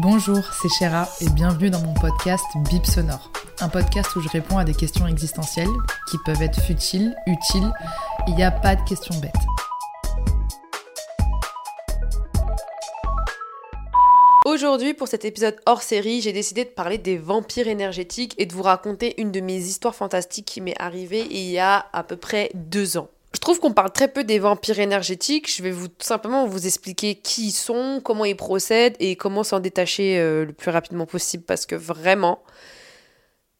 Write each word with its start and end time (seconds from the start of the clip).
Bonjour, 0.00 0.44
c'est 0.52 0.68
Chéra 0.68 1.08
et 1.20 1.28
bienvenue 1.28 1.70
dans 1.70 1.80
mon 1.80 1.92
podcast 1.92 2.44
Bip 2.70 2.86
Sonore. 2.86 3.32
Un 3.58 3.68
podcast 3.68 4.14
où 4.14 4.20
je 4.20 4.28
réponds 4.28 4.56
à 4.56 4.62
des 4.62 4.72
questions 4.72 5.08
existentielles 5.08 5.66
qui 6.08 6.18
peuvent 6.24 6.40
être 6.40 6.60
futiles, 6.62 7.16
utiles. 7.26 7.68
Il 8.28 8.36
n'y 8.36 8.44
a 8.44 8.52
pas 8.52 8.76
de 8.76 8.88
questions 8.88 9.18
bêtes. 9.18 9.34
Aujourd'hui, 14.44 14.94
pour 14.94 15.08
cet 15.08 15.24
épisode 15.24 15.56
hors 15.66 15.82
série, 15.82 16.20
j'ai 16.20 16.32
décidé 16.32 16.64
de 16.64 16.70
parler 16.70 16.98
des 16.98 17.18
vampires 17.18 17.66
énergétiques 17.66 18.36
et 18.38 18.46
de 18.46 18.54
vous 18.54 18.62
raconter 18.62 19.20
une 19.20 19.32
de 19.32 19.40
mes 19.40 19.56
histoires 19.56 19.96
fantastiques 19.96 20.46
qui 20.46 20.60
m'est 20.60 20.80
arrivée 20.80 21.26
il 21.28 21.50
y 21.50 21.58
a 21.58 21.86
à 21.92 22.04
peu 22.04 22.16
près 22.16 22.52
deux 22.54 22.98
ans. 22.98 23.08
Trouve 23.48 23.60
qu'on 23.60 23.72
parle 23.72 23.92
très 23.92 24.08
peu 24.08 24.24
des 24.24 24.38
vampires 24.38 24.78
énergétiques. 24.78 25.50
Je 25.50 25.62
vais 25.62 25.70
vous 25.70 25.86
simplement 26.00 26.46
vous 26.46 26.66
expliquer 26.66 27.14
qui 27.14 27.46
ils 27.46 27.52
sont, 27.52 28.02
comment 28.04 28.26
ils 28.26 28.36
procèdent 28.36 28.94
et 29.00 29.16
comment 29.16 29.42
s'en 29.42 29.58
détacher 29.58 30.18
euh, 30.18 30.44
le 30.44 30.52
plus 30.52 30.70
rapidement 30.70 31.06
possible 31.06 31.44
parce 31.44 31.64
que 31.64 31.74
vraiment, 31.74 32.42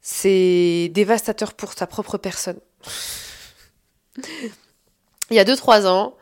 c'est 0.03 0.91
dévastateur 0.92 1.55
pour 1.55 1.72
sa 1.72 1.86
propre 1.86 2.19
personne. 2.19 2.58
il 5.30 5.36
y 5.36 5.39
a 5.39 5.45
2-3 5.45 5.86
ans, 5.86 6.14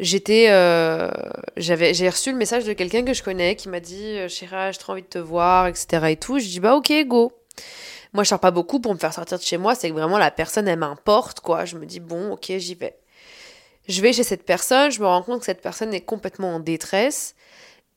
j'étais 0.00 0.48
euh, 0.48 1.08
j'avais 1.56 1.94
j'ai 1.94 2.08
reçu 2.08 2.32
le 2.32 2.36
message 2.36 2.64
de 2.64 2.72
quelqu'un 2.72 3.04
que 3.04 3.14
je 3.14 3.22
connais 3.22 3.54
qui 3.54 3.68
m'a 3.68 3.78
dit 3.78 4.18
euh, 4.18 4.28
Chéra 4.28 4.72
j'ai 4.72 4.78
trop 4.78 4.94
envie 4.94 5.02
de 5.02 5.06
te 5.06 5.18
voir 5.18 5.68
etc 5.68 6.06
et 6.08 6.16
tout 6.16 6.40
je 6.40 6.46
dis 6.46 6.58
bah 6.58 6.74
ok 6.74 6.92
go 7.06 7.32
moi 8.16 8.24
je 8.24 8.30
sors 8.30 8.40
pas 8.40 8.50
beaucoup 8.50 8.80
pour 8.80 8.92
me 8.92 8.98
faire 8.98 9.12
sortir 9.12 9.38
de 9.38 9.42
chez 9.42 9.58
moi 9.58 9.74
c'est 9.74 9.90
que 9.90 9.94
vraiment 9.94 10.18
la 10.18 10.30
personne 10.30 10.66
elle 10.66 10.78
m'importe 10.78 11.40
quoi 11.40 11.64
je 11.64 11.76
me 11.76 11.86
dis 11.86 12.00
bon 12.00 12.32
ok 12.32 12.52
j'y 12.56 12.74
vais 12.74 12.96
je 13.88 14.02
vais 14.02 14.12
chez 14.12 14.24
cette 14.24 14.44
personne 14.44 14.90
je 14.90 15.00
me 15.00 15.06
rends 15.06 15.22
compte 15.22 15.40
que 15.40 15.46
cette 15.46 15.62
personne 15.62 15.94
est 15.94 16.00
complètement 16.00 16.56
en 16.56 16.60
détresse 16.60 17.34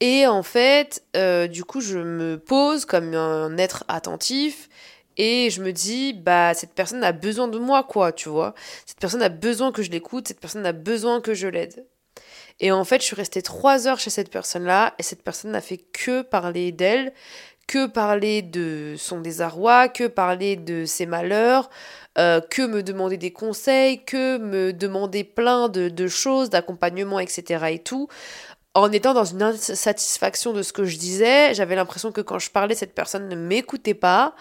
et 0.01 0.27
en 0.27 0.43
fait 0.43 1.03
euh, 1.15 1.47
du 1.47 1.63
coup 1.63 1.81
je 1.81 1.97
me 1.97 2.37
pose 2.37 2.85
comme 2.85 3.15
un 3.15 3.57
être 3.57 3.85
attentif 3.87 4.69
et 5.21 5.49
je 5.49 5.61
me 5.61 5.73
dis, 5.73 6.13
bah, 6.13 6.53
cette 6.53 6.73
personne 6.73 7.03
a 7.03 7.11
besoin 7.11 7.49
de 7.49 7.59
moi, 7.59 7.83
quoi, 7.83 8.13
tu 8.13 8.29
vois. 8.29 8.55
Cette 8.85 8.99
personne 8.99 9.21
a 9.21 9.27
besoin 9.27 9.73
que 9.73 9.83
je 9.83 9.91
l'écoute, 9.91 10.29
cette 10.29 10.39
personne 10.39 10.65
a 10.65 10.71
besoin 10.71 11.19
que 11.19 11.33
je 11.33 11.45
l'aide. 11.49 11.85
Et 12.61 12.71
en 12.71 12.85
fait, 12.85 13.01
je 13.01 13.07
suis 13.07 13.17
restée 13.17 13.41
trois 13.41 13.85
heures 13.85 13.99
chez 13.99 14.09
cette 14.09 14.31
personne-là, 14.31 14.95
et 14.97 15.03
cette 15.03 15.21
personne 15.21 15.51
n'a 15.51 15.59
fait 15.59 15.77
que 15.77 16.21
parler 16.21 16.71
d'elle, 16.71 17.13
que 17.69 17.85
parler 17.85 18.41
de 18.41 18.95
son 18.97 19.21
désarroi, 19.21 19.89
que 19.89 20.07
parler 20.07 20.55
de 20.55 20.85
ses 20.85 21.05
malheurs, 21.05 21.69
euh, 22.17 22.41
que 22.41 22.63
me 22.63 22.81
demander 22.81 23.17
des 23.17 23.31
conseils, 23.31 24.03
que 24.03 24.39
me 24.39 24.73
demander 24.73 25.23
plein 25.23 25.69
de, 25.69 25.87
de 25.87 26.07
choses, 26.07 26.49
d'accompagnement, 26.49 27.19
etc. 27.19 27.65
et 27.69 27.77
tout. 27.77 28.07
En 28.73 28.91
étant 28.91 29.13
dans 29.13 29.23
une 29.23 29.43
insatisfaction 29.43 30.51
de 30.51 30.63
ce 30.63 30.73
que 30.73 30.83
je 30.83 30.97
disais, 30.97 31.53
j'avais 31.53 31.75
l'impression 31.75 32.11
que 32.11 32.21
quand 32.21 32.39
je 32.39 32.49
parlais, 32.49 32.73
cette 32.73 32.95
personne 32.95 33.29
ne 33.29 33.35
m'écoutait 33.35 33.93
pas. 33.93 34.33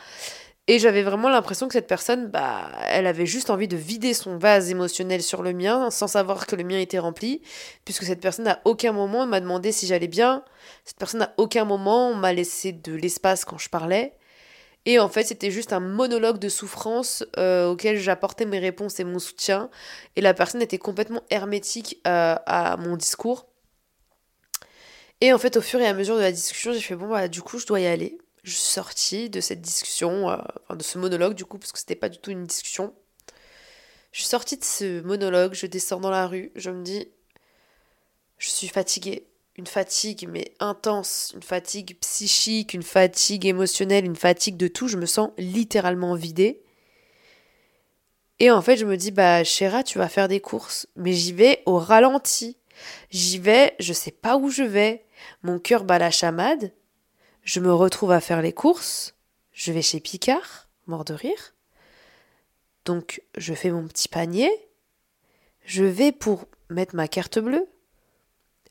Et 0.71 0.79
j'avais 0.79 1.03
vraiment 1.03 1.31
l'impression 1.31 1.67
que 1.67 1.73
cette 1.73 1.87
personne, 1.87 2.27
bah, 2.27 2.71
elle 2.91 3.07
avait 3.07 3.25
juste 3.25 3.49
envie 3.49 3.69
de 3.69 3.77
vider 3.77 4.13
son 4.13 4.37
vase 4.37 4.71
émotionnel 4.71 5.23
sur 5.23 5.43
le 5.43 5.55
mien, 5.55 5.91
sans 5.91 6.09
savoir 6.09 6.47
que 6.47 6.57
le 6.57 6.63
mien 6.63 6.79
était 6.79 6.99
rempli, 6.99 7.41
puisque 7.87 8.05
cette 8.05 8.21
personne 8.21 8.49
à 8.49 8.61
aucun 8.67 8.93
moment 8.93 9.27
m'a 9.27 9.41
demandé 9.41 9.73
si 9.73 9.87
j'allais 9.87 10.09
bien. 10.09 10.45
Cette 10.85 10.99
personne 10.99 11.23
à 11.23 11.33
aucun 11.39 11.65
moment 11.65 12.13
m'a 12.13 12.35
laissé 12.35 12.73
de 12.73 12.93
l'espace 12.93 13.47
quand 13.47 13.57
je 13.57 13.71
parlais. 13.71 14.13
Et 14.85 14.99
en 14.99 15.09
fait, 15.09 15.25
c'était 15.25 15.51
juste 15.51 15.73
un 15.73 15.81
monologue 15.81 16.39
de 16.39 16.51
souffrance 16.51 17.25
euh, 17.39 17.71
auquel 17.71 17.99
j'apportais 17.99 18.45
mes 18.45 18.59
réponses 18.59 19.01
et 19.01 19.05
mon 19.05 19.19
soutien. 19.19 19.71
Et 20.17 20.21
la 20.21 20.35
personne 20.35 20.61
était 20.61 20.77
complètement 20.77 21.23
hermétique 21.31 21.99
euh, 22.07 22.37
à 22.45 22.77
mon 22.77 22.97
discours. 22.97 23.47
Et 25.23 25.33
en 25.33 25.39
fait, 25.39 25.57
au 25.57 25.63
fur 25.63 25.81
et 25.81 25.87
à 25.87 25.95
mesure 25.95 26.17
de 26.17 26.21
la 26.21 26.33
discussion, 26.33 26.75
j'ai 26.75 26.81
fait 26.81 26.95
bon, 26.95 27.09
bah, 27.09 27.29
du 27.29 27.41
coup, 27.41 27.59
je 27.59 27.67
dois 27.67 27.81
y 27.81 27.87
aller 27.87 28.19
je 28.49 28.57
suis 28.57 28.73
sortie 28.73 29.31
de 29.31 29.41
cette 29.41 29.61
discussion, 29.61 30.31
euh, 30.31 30.37
de 30.75 30.83
ce 30.83 30.99
monologue 30.99 31.35
du 31.35 31.45
coup, 31.45 31.59
parce 31.59 31.73
que 31.73 31.79
c'était 31.79 31.95
pas 31.95 32.09
du 32.09 32.19
tout 32.19 32.31
une 32.31 32.45
discussion. 32.45 32.95
Je 34.13 34.21
suis 34.21 34.29
sortie 34.29 34.57
de 34.57 34.65
ce 34.65 35.01
monologue, 35.03 35.55
je 35.55 35.67
descends 35.67 36.01
dans 36.01 36.11
la 36.11 36.27
rue, 36.27 36.51
je 36.57 36.71
me 36.71 36.83
dis, 36.83 37.09
je 38.39 38.49
suis 38.49 38.69
fatiguée. 38.69 39.27
Une 39.57 39.67
fatigue, 39.67 40.29
mais 40.31 40.55
intense, 40.61 41.33
une 41.35 41.43
fatigue 41.43 41.99
psychique, 41.99 42.75
une 42.75 42.85
fatigue 42.85 43.45
émotionnelle, 43.45 44.05
une 44.05 44.15
fatigue 44.15 44.57
de 44.57 44.69
tout. 44.69 44.87
Je 44.87 44.97
me 44.97 45.07
sens 45.07 45.31
littéralement 45.37 46.15
vidée. 46.15 46.63
Et 48.39 48.53
en 48.53 48.63
fait, 48.63 48.77
je 48.77 48.87
me 48.87 48.97
dis, 48.97 49.11
bah, 49.11 49.43
Chéra, 49.43 49.83
tu 49.83 49.99
vas 49.99 50.09
faire 50.09 50.29
des 50.29 50.39
courses. 50.39 50.87
Mais 50.95 51.13
j'y 51.13 51.33
vais 51.33 51.65
au 51.67 51.77
ralenti. 51.77 52.57
J'y 53.11 53.39
vais, 53.41 53.75
je 53.81 53.93
sais 53.93 54.13
pas 54.13 54.37
où 54.37 54.49
je 54.49 54.63
vais. 54.63 55.05
Mon 55.43 55.59
cœur 55.59 55.83
bat 55.83 55.99
la 55.99 56.13
chamade. 56.13 56.73
Je 57.49 57.61
me 57.61 57.73
retrouve 57.73 58.13
à 58.13 58.21
faire 58.21 58.43
les 58.43 58.53
courses. 58.53 59.15
Je 59.55 59.73
vais 59.73 59.81
chez 59.81 60.01
Picard, 60.01 60.69
mort 60.87 61.07
de 61.07 61.15
rire. 61.15 61.55
Donc, 62.85 63.23
je 63.39 63.55
fais 63.55 63.71
mon 63.71 63.89
petit 63.89 64.07
panier. 64.07 64.51
Je 65.65 65.83
vais 65.83 66.13
pour 66.13 66.45
mettre 66.69 66.95
ma 66.95 67.09
carte 67.09 67.39
bleue. 67.39 67.67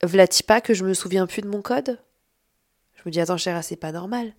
Vlati 0.04 0.44
pas 0.44 0.62
que 0.62 0.76
je 0.76 0.86
me 0.86 0.94
souviens 0.94 1.26
plus 1.26 1.42
de 1.42 1.48
mon 1.48 1.64
code 1.64 2.00
Je 2.94 3.02
me 3.04 3.10
dis, 3.10 3.20
attends, 3.20 3.36
chéra, 3.36 3.64
c'est 3.64 3.78
pas 3.78 3.92
normal. 3.92 4.36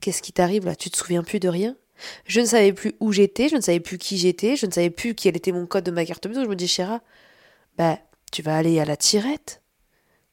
Qu'est-ce 0.00 0.20
qui 0.20 0.32
t'arrive 0.32 0.64
là? 0.64 0.74
Tu 0.74 0.90
te 0.90 0.96
souviens 0.96 1.22
plus 1.22 1.38
de 1.38 1.48
rien? 1.48 1.76
Je 2.26 2.40
ne 2.40 2.46
savais 2.46 2.72
plus 2.72 2.96
où 2.98 3.12
j'étais, 3.12 3.48
je 3.48 3.54
ne 3.54 3.60
savais 3.60 3.78
plus 3.78 3.98
qui 3.98 4.18
j'étais, 4.18 4.56
je 4.56 4.66
ne 4.66 4.72
savais 4.72 4.90
plus 4.90 5.14
quel 5.14 5.36
était 5.36 5.52
mon 5.52 5.66
code 5.66 5.84
de 5.84 5.92
ma 5.92 6.04
carte 6.04 6.26
bleue. 6.26 6.42
Je 6.42 6.48
me 6.48 6.56
dis, 6.56 6.66
chéra, 6.66 7.00
bah, 7.78 8.00
tu 8.32 8.42
vas 8.42 8.56
aller 8.56 8.80
à 8.80 8.84
la 8.84 8.96
tirette. 8.96 9.62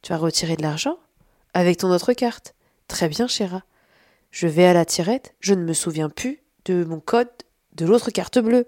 Tu 0.02 0.12
vas 0.12 0.18
retirer 0.18 0.56
de 0.56 0.64
l'argent 0.64 0.98
avec 1.54 1.78
ton 1.78 1.92
autre 1.92 2.14
carte. 2.14 2.56
Très 2.88 3.10
bien, 3.10 3.28
chéra. 3.28 3.64
Je 4.32 4.48
vais 4.48 4.66
à 4.66 4.74
la 4.74 4.86
tirette, 4.86 5.36
je 5.40 5.54
ne 5.54 5.64
me 5.64 5.74
souviens 5.74 6.10
plus 6.10 6.42
de 6.66 6.84
mon 6.84 7.00
code 7.00 7.30
de 7.74 7.86
l'autre 7.86 8.12
carte 8.12 8.40
bleue. 8.40 8.68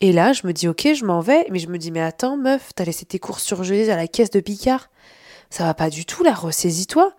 Et 0.00 0.12
là, 0.12 0.32
je 0.32 0.46
me 0.46 0.52
dis, 0.52 0.68
ok, 0.68 0.88
je 0.94 1.04
m'en 1.04 1.20
vais, 1.20 1.46
mais 1.50 1.58
je 1.58 1.68
me 1.68 1.78
dis, 1.78 1.90
mais 1.90 2.02
attends, 2.02 2.36
meuf, 2.36 2.72
t'as 2.74 2.84
laissé 2.84 3.06
tes 3.06 3.18
courses 3.18 3.44
surgelées 3.44 3.90
à 3.90 3.96
la 3.96 4.08
caisse 4.08 4.30
de 4.30 4.40
Picard. 4.40 4.90
Ça 5.50 5.64
va 5.64 5.74
pas 5.74 5.90
du 5.90 6.04
tout, 6.04 6.22
là, 6.22 6.34
ressaisis-toi. 6.34 7.14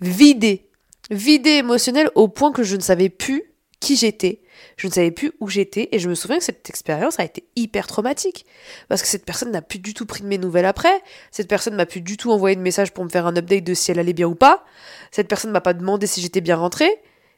Vidé. 0.00 0.68
Vidé 1.10 1.50
émotionnel 1.50 2.10
au 2.14 2.28
point 2.28 2.52
que 2.52 2.62
je 2.62 2.76
ne 2.76 2.80
savais 2.80 3.10
plus 3.10 3.53
qui 3.84 3.96
j'étais. 3.96 4.40
Je 4.78 4.86
ne 4.86 4.92
savais 4.92 5.10
plus 5.10 5.32
où 5.40 5.48
j'étais 5.48 5.90
et 5.92 5.98
je 5.98 6.08
me 6.08 6.14
souviens 6.14 6.38
que 6.38 6.44
cette 6.44 6.70
expérience 6.70 7.20
a 7.20 7.24
été 7.24 7.46
hyper 7.54 7.86
traumatique 7.86 8.46
parce 8.88 9.02
que 9.02 9.08
cette 9.08 9.26
personne 9.26 9.50
n'a 9.50 9.60
plus 9.60 9.78
du 9.78 9.92
tout 9.92 10.06
pris 10.06 10.22
de 10.22 10.26
mes 10.26 10.38
nouvelles 10.38 10.64
après. 10.64 11.02
Cette 11.30 11.48
personne 11.48 11.74
m'a 11.74 11.84
plus 11.84 12.00
du 12.00 12.16
tout 12.16 12.32
envoyé 12.32 12.56
de 12.56 12.62
message 12.62 12.92
pour 12.92 13.04
me 13.04 13.10
faire 13.10 13.26
un 13.26 13.36
update 13.36 13.62
de 13.62 13.74
si 13.74 13.90
elle 13.90 13.98
allait 13.98 14.14
bien 14.14 14.26
ou 14.26 14.34
pas. 14.34 14.64
Cette 15.10 15.28
personne 15.28 15.50
m'a 15.50 15.60
pas 15.60 15.74
demandé 15.74 16.06
si 16.06 16.22
j'étais 16.22 16.40
bien 16.40 16.56
rentrée. 16.56 16.90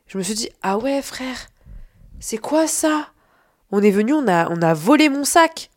Je 0.07 0.19
me 0.19 0.23
suis 0.23 0.35
dit 0.35 0.49
ah 0.63 0.79
ouais 0.79 1.03
frère, 1.03 1.49
c'est 2.21 2.39
quoi 2.39 2.69
ça? 2.69 3.09
On 3.73 3.83
est 3.83 3.91
venu, 3.91 4.13
on 4.15 4.29
a 4.29 4.49
on 4.49 4.63
a 4.63 4.73
volé 4.73 5.09
mon 5.09 5.25
sac, 5.25 5.71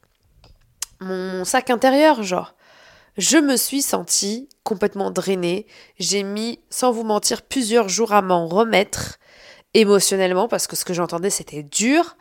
mon 1.00 1.45
sac 1.45 1.72
intérieur 1.72 2.22
genre. 2.22 2.54
Je 3.18 3.38
me 3.38 3.57
suis 3.57 3.81
sentie 3.81 4.48
complètement 4.63 5.10
drainée. 5.10 5.65
J'ai 5.98 6.22
mis, 6.22 6.60
sans 6.69 6.92
vous 6.92 7.04
mentir, 7.04 7.42
plusieurs 7.42 7.89
jours 7.89 8.13
à 8.13 8.22
m'en 8.22 8.48
remettre 8.48 9.18
émotionnellement 9.74 10.48
parce 10.48 10.68
que 10.68 10.75
ce 10.75 10.86
que 10.86 10.94
j'entendais 10.94 11.30
c'était 11.30 11.63
dur. 11.63 12.18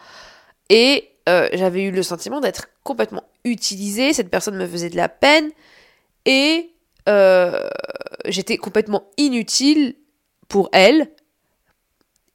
Et 0.69 1.11
euh, 1.29 1.49
j'avais 1.53 1.83
eu 1.85 1.91
le 1.91 2.03
sentiment 2.03 2.41
d'être 2.41 2.69
complètement 2.85 3.25
utilisée, 3.45 4.13
cette 4.13 4.31
personne 4.31 4.57
me 4.57 4.67
faisait 4.67 4.91
de 4.91 4.97
la 4.97 5.09
peine. 5.09 5.51
Et 6.25 6.75
euh, 7.09 7.69
j'étais 8.27 8.57
complètement 8.57 9.05
inutile 9.17 9.97
pour 10.49 10.69
elle. 10.73 11.11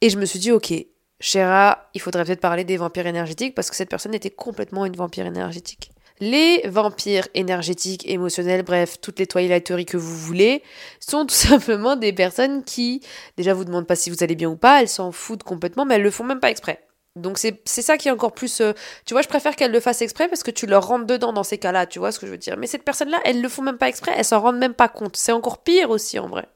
Et 0.00 0.10
je 0.10 0.18
me 0.18 0.26
suis 0.26 0.38
dit 0.38 0.52
ok 0.52 0.72
Chéra, 1.20 1.88
il 1.94 2.00
faudrait 2.00 2.24
peut-être 2.24 2.40
parler 2.40 2.64
des 2.64 2.76
vampires 2.76 3.06
énergétiques 3.06 3.54
parce 3.54 3.70
que 3.70 3.76
cette 3.76 3.88
personne 3.88 4.14
était 4.14 4.30
complètement 4.30 4.84
une 4.84 4.96
vampire 4.96 5.26
énergétique. 5.26 5.90
Les 6.20 6.62
vampires 6.68 7.26
énergétiques, 7.34 8.08
émotionnels, 8.08 8.62
bref, 8.62 9.00
toutes 9.00 9.18
les 9.18 9.26
toiletteries 9.26 9.84
que 9.84 9.96
vous 9.96 10.16
voulez, 10.16 10.62
sont 11.00 11.26
tout 11.26 11.34
simplement 11.34 11.96
des 11.96 12.12
personnes 12.12 12.62
qui, 12.62 13.00
déjà, 13.36 13.54
vous 13.54 13.64
demandent 13.64 13.86
pas 13.86 13.96
si 13.96 14.10
vous 14.10 14.22
allez 14.22 14.36
bien 14.36 14.48
ou 14.48 14.56
pas, 14.56 14.80
elles 14.80 14.88
s'en 14.88 15.12
foutent 15.12 15.42
complètement, 15.42 15.84
mais 15.84 15.96
elles 15.96 16.02
le 16.02 16.10
font 16.10 16.24
même 16.24 16.40
pas 16.40 16.50
exprès. 16.50 16.80
Donc 17.16 17.38
c'est 17.38 17.62
ça 17.64 17.96
qui 17.96 18.08
est 18.08 18.10
encore 18.10 18.32
plus... 18.32 18.60
euh, 18.60 18.72
tu 19.06 19.14
vois, 19.14 19.22
je 19.22 19.28
préfère 19.28 19.54
qu'elle 19.54 19.70
le 19.70 19.78
fasse 19.78 20.02
exprès 20.02 20.26
parce 20.26 20.42
que 20.42 20.50
tu 20.50 20.66
leur 20.66 20.84
rentres 20.88 21.06
dedans 21.06 21.32
dans 21.32 21.44
ces 21.44 21.58
cas-là, 21.58 21.86
tu 21.86 22.00
vois 22.00 22.10
ce 22.10 22.18
que 22.18 22.26
je 22.26 22.32
veux 22.32 22.38
dire. 22.38 22.56
Mais 22.56 22.66
cette 22.66 22.82
personne-là, 22.82 23.20
elle 23.24 23.40
le 23.40 23.48
font 23.48 23.62
même 23.62 23.78
pas 23.78 23.88
exprès, 23.88 24.12
elles 24.16 24.24
s'en 24.24 24.40
rendent 24.40 24.58
même 24.58 24.74
pas 24.74 24.88
compte. 24.88 25.16
C'est 25.16 25.30
encore 25.30 25.58
pire 25.58 25.90
aussi 25.90 26.18
en 26.18 26.26
vrai. 26.26 26.46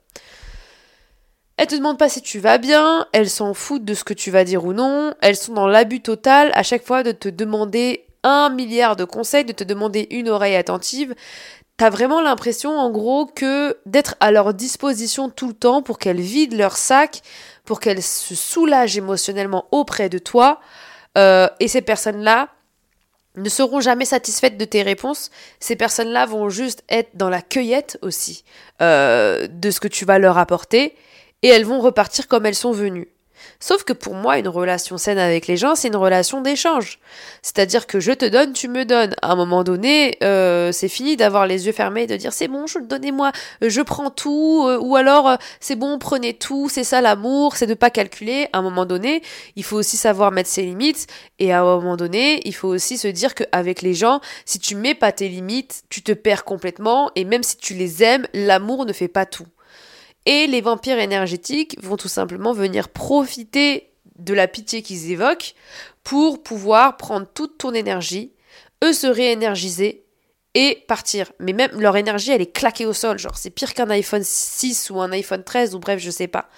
Elles 1.56 1.68
te 1.68 1.76
demandent 1.76 1.98
pas 1.98 2.08
si 2.08 2.22
tu 2.22 2.40
vas 2.40 2.58
bien, 2.58 3.06
elles 3.12 3.30
s'en 3.30 3.54
foutent 3.54 3.84
de 3.84 3.94
ce 3.94 4.02
que 4.02 4.14
tu 4.14 4.32
vas 4.32 4.42
dire 4.42 4.64
ou 4.64 4.72
non, 4.72 5.14
elles 5.20 5.36
sont 5.36 5.54
dans 5.54 5.68
l'abus 5.68 6.00
total 6.00 6.50
à 6.54 6.64
chaque 6.64 6.84
fois 6.84 7.04
de 7.04 7.12
te 7.12 7.28
demander 7.28 8.07
un 8.22 8.50
milliard 8.50 8.96
de 8.96 9.04
conseils, 9.04 9.44
de 9.44 9.52
te 9.52 9.64
demander 9.64 10.06
une 10.10 10.28
oreille 10.28 10.56
attentive. 10.56 11.14
T'as 11.76 11.90
vraiment 11.90 12.20
l'impression, 12.20 12.76
en 12.76 12.90
gros, 12.90 13.26
que 13.26 13.78
d'être 13.86 14.16
à 14.20 14.32
leur 14.32 14.52
disposition 14.52 15.30
tout 15.30 15.48
le 15.48 15.54
temps 15.54 15.80
pour 15.82 15.98
qu'elles 15.98 16.20
vident 16.20 16.56
leur 16.56 16.76
sac, 16.76 17.22
pour 17.64 17.78
qu'elles 17.78 18.02
se 18.02 18.34
soulagent 18.34 18.98
émotionnellement 18.98 19.66
auprès 19.70 20.08
de 20.08 20.18
toi. 20.18 20.60
Euh, 21.16 21.48
et 21.60 21.68
ces 21.68 21.82
personnes-là 21.82 22.48
ne 23.36 23.48
seront 23.48 23.80
jamais 23.80 24.04
satisfaites 24.04 24.56
de 24.56 24.64
tes 24.64 24.82
réponses. 24.82 25.30
Ces 25.60 25.76
personnes-là 25.76 26.26
vont 26.26 26.48
juste 26.48 26.82
être 26.88 27.10
dans 27.14 27.30
la 27.30 27.42
cueillette 27.42 27.98
aussi 28.02 28.44
euh, 28.82 29.46
de 29.48 29.70
ce 29.70 29.80
que 29.80 29.88
tu 29.88 30.04
vas 30.04 30.18
leur 30.18 30.38
apporter 30.38 30.96
et 31.42 31.48
elles 31.48 31.64
vont 31.64 31.80
repartir 31.80 32.26
comme 32.26 32.46
elles 32.46 32.54
sont 32.54 32.72
venues. 32.72 33.08
Sauf 33.60 33.82
que 33.82 33.92
pour 33.92 34.14
moi, 34.14 34.38
une 34.38 34.46
relation 34.46 34.98
saine 34.98 35.18
avec 35.18 35.48
les 35.48 35.56
gens, 35.56 35.74
c'est 35.74 35.88
une 35.88 35.96
relation 35.96 36.40
d'échange. 36.40 37.00
C'est-à-dire 37.42 37.88
que 37.88 37.98
je 37.98 38.12
te 38.12 38.24
donne, 38.24 38.52
tu 38.52 38.68
me 38.68 38.84
donnes. 38.84 39.16
À 39.20 39.32
un 39.32 39.34
moment 39.34 39.64
donné, 39.64 40.16
euh, 40.22 40.70
c'est 40.70 40.88
fini 40.88 41.16
d'avoir 41.16 41.44
les 41.48 41.66
yeux 41.66 41.72
fermés 41.72 42.02
et 42.02 42.06
de 42.06 42.16
dire 42.16 42.32
c'est 42.32 42.46
bon, 42.46 42.68
je 42.68 42.78
donnez-moi, 42.78 43.32
euh, 43.64 43.68
je 43.68 43.80
prends 43.80 44.10
tout, 44.10 44.64
euh, 44.68 44.78
ou 44.78 44.94
alors 44.94 45.38
c'est 45.58 45.74
bon, 45.74 45.98
prenez 45.98 46.34
tout, 46.34 46.68
c'est 46.68 46.84
ça 46.84 47.00
l'amour, 47.00 47.56
c'est 47.56 47.66
de 47.66 47.74
pas 47.74 47.90
calculer. 47.90 48.48
À 48.52 48.58
un 48.58 48.62
moment 48.62 48.86
donné, 48.86 49.22
il 49.56 49.64
faut 49.64 49.76
aussi 49.76 49.96
savoir 49.96 50.30
mettre 50.30 50.48
ses 50.48 50.62
limites, 50.62 51.08
et 51.40 51.52
à 51.52 51.62
un 51.62 51.64
moment 51.64 51.96
donné, 51.96 52.40
il 52.44 52.54
faut 52.54 52.68
aussi 52.68 52.96
se 52.96 53.08
dire 53.08 53.34
qu'avec 53.34 53.82
les 53.82 53.94
gens, 53.94 54.20
si 54.44 54.60
tu 54.60 54.76
mets 54.76 54.94
pas 54.94 55.10
tes 55.10 55.28
limites, 55.28 55.82
tu 55.88 56.02
te 56.02 56.12
perds 56.12 56.44
complètement, 56.44 57.10
et 57.16 57.24
même 57.24 57.42
si 57.42 57.56
tu 57.56 57.74
les 57.74 58.04
aimes, 58.04 58.26
l'amour 58.34 58.86
ne 58.86 58.92
fait 58.92 59.08
pas 59.08 59.26
tout. 59.26 59.46
Et 60.28 60.46
les 60.46 60.60
vampires 60.60 60.98
énergétiques 60.98 61.82
vont 61.82 61.96
tout 61.96 62.06
simplement 62.06 62.52
venir 62.52 62.90
profiter 62.90 63.94
de 64.18 64.34
la 64.34 64.46
pitié 64.46 64.82
qu'ils 64.82 65.10
évoquent 65.10 65.54
pour 66.04 66.42
pouvoir 66.42 66.98
prendre 66.98 67.26
toute 67.26 67.56
ton 67.56 67.72
énergie, 67.72 68.34
eux 68.84 68.92
se 68.92 69.06
réénergiser 69.06 70.04
et 70.52 70.84
partir. 70.86 71.32
Mais 71.40 71.54
même 71.54 71.70
leur 71.80 71.96
énergie, 71.96 72.30
elle 72.30 72.42
est 72.42 72.52
claquée 72.52 72.84
au 72.84 72.92
sol. 72.92 73.18
Genre, 73.18 73.38
c'est 73.38 73.48
pire 73.48 73.72
qu'un 73.72 73.88
iPhone 73.88 74.22
6 74.22 74.90
ou 74.90 75.00
un 75.00 75.12
iPhone 75.12 75.42
13 75.42 75.74
ou 75.74 75.78
bref, 75.78 75.98
je 75.98 76.10
sais 76.10 76.28
pas. 76.28 76.50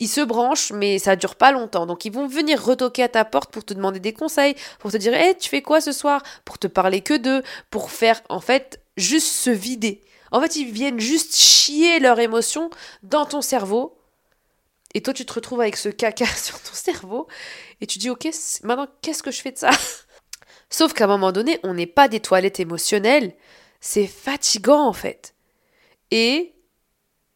Ils 0.00 0.08
se 0.08 0.22
branchent, 0.22 0.72
mais 0.72 0.98
ça 0.98 1.14
dure 1.14 1.36
pas 1.36 1.52
longtemps. 1.52 1.84
Donc, 1.84 2.06
ils 2.06 2.12
vont 2.12 2.26
venir 2.26 2.64
retoquer 2.64 3.02
à 3.02 3.08
ta 3.08 3.26
porte 3.26 3.50
pour 3.52 3.62
te 3.62 3.74
demander 3.74 4.00
des 4.00 4.14
conseils, 4.14 4.54
pour 4.78 4.90
te 4.90 4.96
dire, 4.96 5.12
hé, 5.12 5.36
tu 5.38 5.50
fais 5.50 5.60
quoi 5.60 5.82
ce 5.82 5.92
soir? 5.92 6.22
Pour 6.46 6.58
te 6.58 6.66
parler 6.66 7.02
que 7.02 7.18
d'eux, 7.18 7.42
pour 7.70 7.90
faire, 7.90 8.22
en 8.30 8.40
fait, 8.40 8.80
juste 8.96 9.28
se 9.28 9.50
vider. 9.50 10.00
En 10.32 10.40
fait, 10.40 10.56
ils 10.56 10.70
viennent 10.70 10.98
juste 10.98 11.36
chier 11.36 12.00
leurs 12.00 12.18
émotions 12.18 12.70
dans 13.02 13.26
ton 13.26 13.42
cerveau. 13.42 13.98
Et 14.94 15.02
toi, 15.02 15.14
tu 15.14 15.24
te 15.24 15.32
retrouves 15.32 15.60
avec 15.60 15.76
ce 15.76 15.90
caca 15.90 16.26
sur 16.36 16.60
ton 16.60 16.72
cerveau. 16.72 17.28
Et 17.80 17.86
tu 17.86 17.98
dis, 17.98 18.10
ok, 18.10 18.28
maintenant, 18.64 18.88
qu'est-ce 19.02 19.22
que 19.22 19.30
je 19.30 19.40
fais 19.40 19.52
de 19.52 19.58
ça? 19.58 19.70
Sauf 20.70 20.94
qu'à 20.94 21.04
un 21.04 21.08
moment 21.08 21.32
donné, 21.32 21.60
on 21.62 21.74
n'est 21.74 21.86
pas 21.86 22.08
des 22.08 22.20
toilettes 22.20 22.60
émotionnelles. 22.60 23.34
C'est 23.80 24.06
fatigant, 24.06 24.86
en 24.86 24.94
fait. 24.94 25.34
Et 26.10 26.54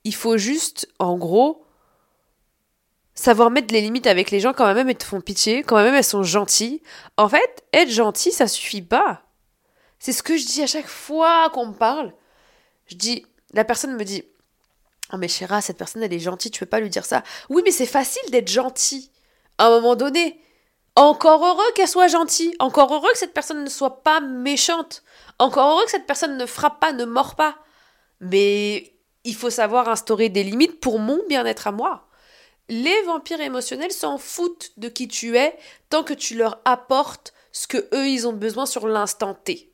il 0.04 0.14
faut 0.14 0.38
juste, 0.38 0.88
en 0.99 1.19
gros, 1.19 1.66
savoir 3.14 3.50
mettre 3.50 3.75
les 3.75 3.81
limites 3.81 4.06
avec 4.06 4.31
les 4.31 4.40
gens 4.40 4.52
quand 4.52 4.72
même 4.72 4.88
elles 4.88 4.96
te 4.96 5.04
font 5.04 5.20
pitié, 5.20 5.62
quand 5.62 5.82
même 5.82 5.94
elles 5.94 6.04
sont 6.04 6.22
gentilles. 6.22 6.82
En 7.16 7.28
fait, 7.28 7.64
être 7.72 7.90
gentil, 7.90 8.32
ça 8.32 8.46
suffit 8.46 8.82
pas. 8.82 9.22
C'est 9.99 10.12
ce 10.12 10.22
que 10.22 10.37
je 10.37 10.46
dis 10.46 10.62
à 10.62 10.66
chaque 10.66 10.88
fois 10.88 11.50
qu'on 11.50 11.66
me 11.66 11.75
parle. 11.75 12.12
Je 12.87 12.94
dis, 12.94 13.27
la 13.53 13.65
personne 13.65 13.97
me 13.97 14.05
dit, 14.05 14.25
oh 15.12 15.17
mais 15.17 15.29
Chéra, 15.29 15.61
cette 15.61 15.79
personne 15.79 16.03
elle 16.03 16.12
est 16.12 16.19
gentille, 16.19 16.50
tu 16.50 16.61
peux 16.61 16.67
pas 16.67 16.81
lui 16.81 16.91
dire 16.91 17.05
ça. 17.05 17.23
Oui, 17.49 17.62
mais 17.65 17.71
c'est 17.71 17.87
facile 17.87 18.31
d'être 18.31 18.49
gentil. 18.49 19.11
À 19.59 19.67
un 19.67 19.71
moment 19.71 19.97
donné, 19.97 20.41
encore 20.97 21.44
heureux 21.44 21.73
qu'elle 21.75 21.88
soit 21.88 22.09
gentille, 22.09 22.55
encore 22.59 22.93
heureux 22.93 23.11
que 23.12 23.19
cette 23.19 23.35
personne 23.35 23.62
ne 23.62 23.69
soit 23.69 24.03
pas 24.03 24.21
méchante, 24.21 25.03
encore 25.38 25.73
heureux 25.73 25.85
que 25.85 25.91
cette 25.91 26.06
personne 26.06 26.37
ne 26.37 26.47
frappe 26.47 26.81
pas, 26.81 26.93
ne 26.93 27.05
mord 27.05 27.37
pas. 27.37 27.56
Mais 28.21 28.94
il 29.25 29.35
faut 29.35 29.50
savoir 29.50 29.88
instaurer 29.88 30.29
des 30.29 30.43
limites 30.43 30.81
pour 30.81 30.99
mon 30.99 31.21
bien-être 31.29 31.67
à 31.67 31.73
moi. 31.73 32.09
Les 32.69 33.03
vampires 33.03 33.41
émotionnels 33.41 33.93
s'en 33.93 34.19
foutent 34.19 34.73
de 34.77 34.88
qui 34.88 35.06
tu 35.06 35.37
es 35.37 35.56
tant 35.91 36.03
que 36.03 36.15
tu 36.15 36.37
leur 36.37 36.61
apportes 36.65 37.33
ce 37.53 37.67
que 37.67 37.88
eux 37.94 38.09
ils 38.09 38.27
ont 38.27 38.33
besoin 38.33 38.67
sur 38.67 38.88
l'instant 38.88 39.35
T. 39.35 39.73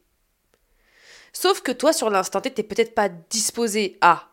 Sauf 1.32 1.60
que 1.62 1.72
toi, 1.72 1.92
sur 1.92 2.10
l'instant 2.10 2.40
T, 2.40 2.52
t'es 2.52 2.62
peut-être 2.62 2.94
pas 2.94 3.08
disposé 3.08 3.98
à. 4.00 4.28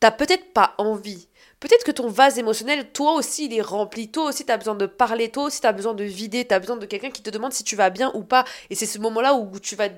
T'as 0.00 0.10
peut-être 0.10 0.52
pas 0.52 0.74
envie. 0.78 1.28
Peut-être 1.60 1.84
que 1.84 1.90
ton 1.90 2.08
vase 2.08 2.38
émotionnel, 2.38 2.92
toi 2.92 3.14
aussi, 3.14 3.46
il 3.46 3.54
est 3.54 3.62
rempli. 3.62 4.10
Toi 4.10 4.26
aussi, 4.26 4.44
t'as 4.44 4.56
besoin 4.56 4.76
de 4.76 4.86
parler. 4.86 5.30
Toi 5.30 5.44
aussi, 5.44 5.60
t'as 5.60 5.72
besoin 5.72 5.94
de 5.94 6.04
vider. 6.04 6.44
T'as 6.44 6.60
besoin 6.60 6.76
de 6.76 6.86
quelqu'un 6.86 7.10
qui 7.10 7.22
te 7.22 7.30
demande 7.30 7.52
si 7.52 7.64
tu 7.64 7.74
vas 7.74 7.90
bien 7.90 8.12
ou 8.14 8.22
pas. 8.22 8.44
Et 8.70 8.76
c'est 8.76 8.86
ce 8.86 8.98
moment-là 9.00 9.34
où 9.34 9.58
tu 9.58 9.74
vas 9.74 9.88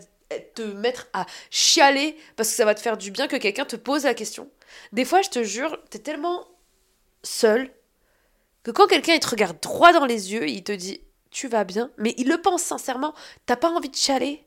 te 0.55 0.63
mettre 0.63 1.09
à 1.13 1.27
chialer 1.51 2.17
parce 2.37 2.51
que 2.51 2.55
ça 2.55 2.65
va 2.65 2.75
te 2.75 2.81
faire 2.81 2.97
du 2.97 3.11
bien 3.11 3.29
que 3.29 3.37
quelqu'un 3.37 3.65
te 3.65 3.77
pose 3.77 4.05
la 4.05 4.15
question. 4.15 4.49
Des 4.93 5.05
fois, 5.05 5.23
je 5.23 5.29
te 5.31 5.43
jure, 5.43 5.79
t'es 5.91 5.99
tellement 5.99 6.47
seul 7.23 7.71
que 8.63 8.71
quand 8.71 8.87
quelqu'un 8.87 9.15
il 9.15 9.21
te 9.21 9.29
regarde 9.29 9.59
droit 9.61 9.93
dans 9.93 10.07
les 10.07 10.33
yeux, 10.33 10.49
il 10.49 10.63
te 10.63 10.73
dit 10.73 11.03
tu 11.31 11.49
vas 11.49 11.65
bien, 11.65 11.91
mais 11.97 12.15
il 12.19 12.29
le 12.29 12.41
pense 12.41 12.63
sincèrement, 12.63 13.15
t'as 13.47 13.57
pas 13.57 13.71
envie 13.71 13.89
de 13.89 13.95
chialer, 13.95 14.45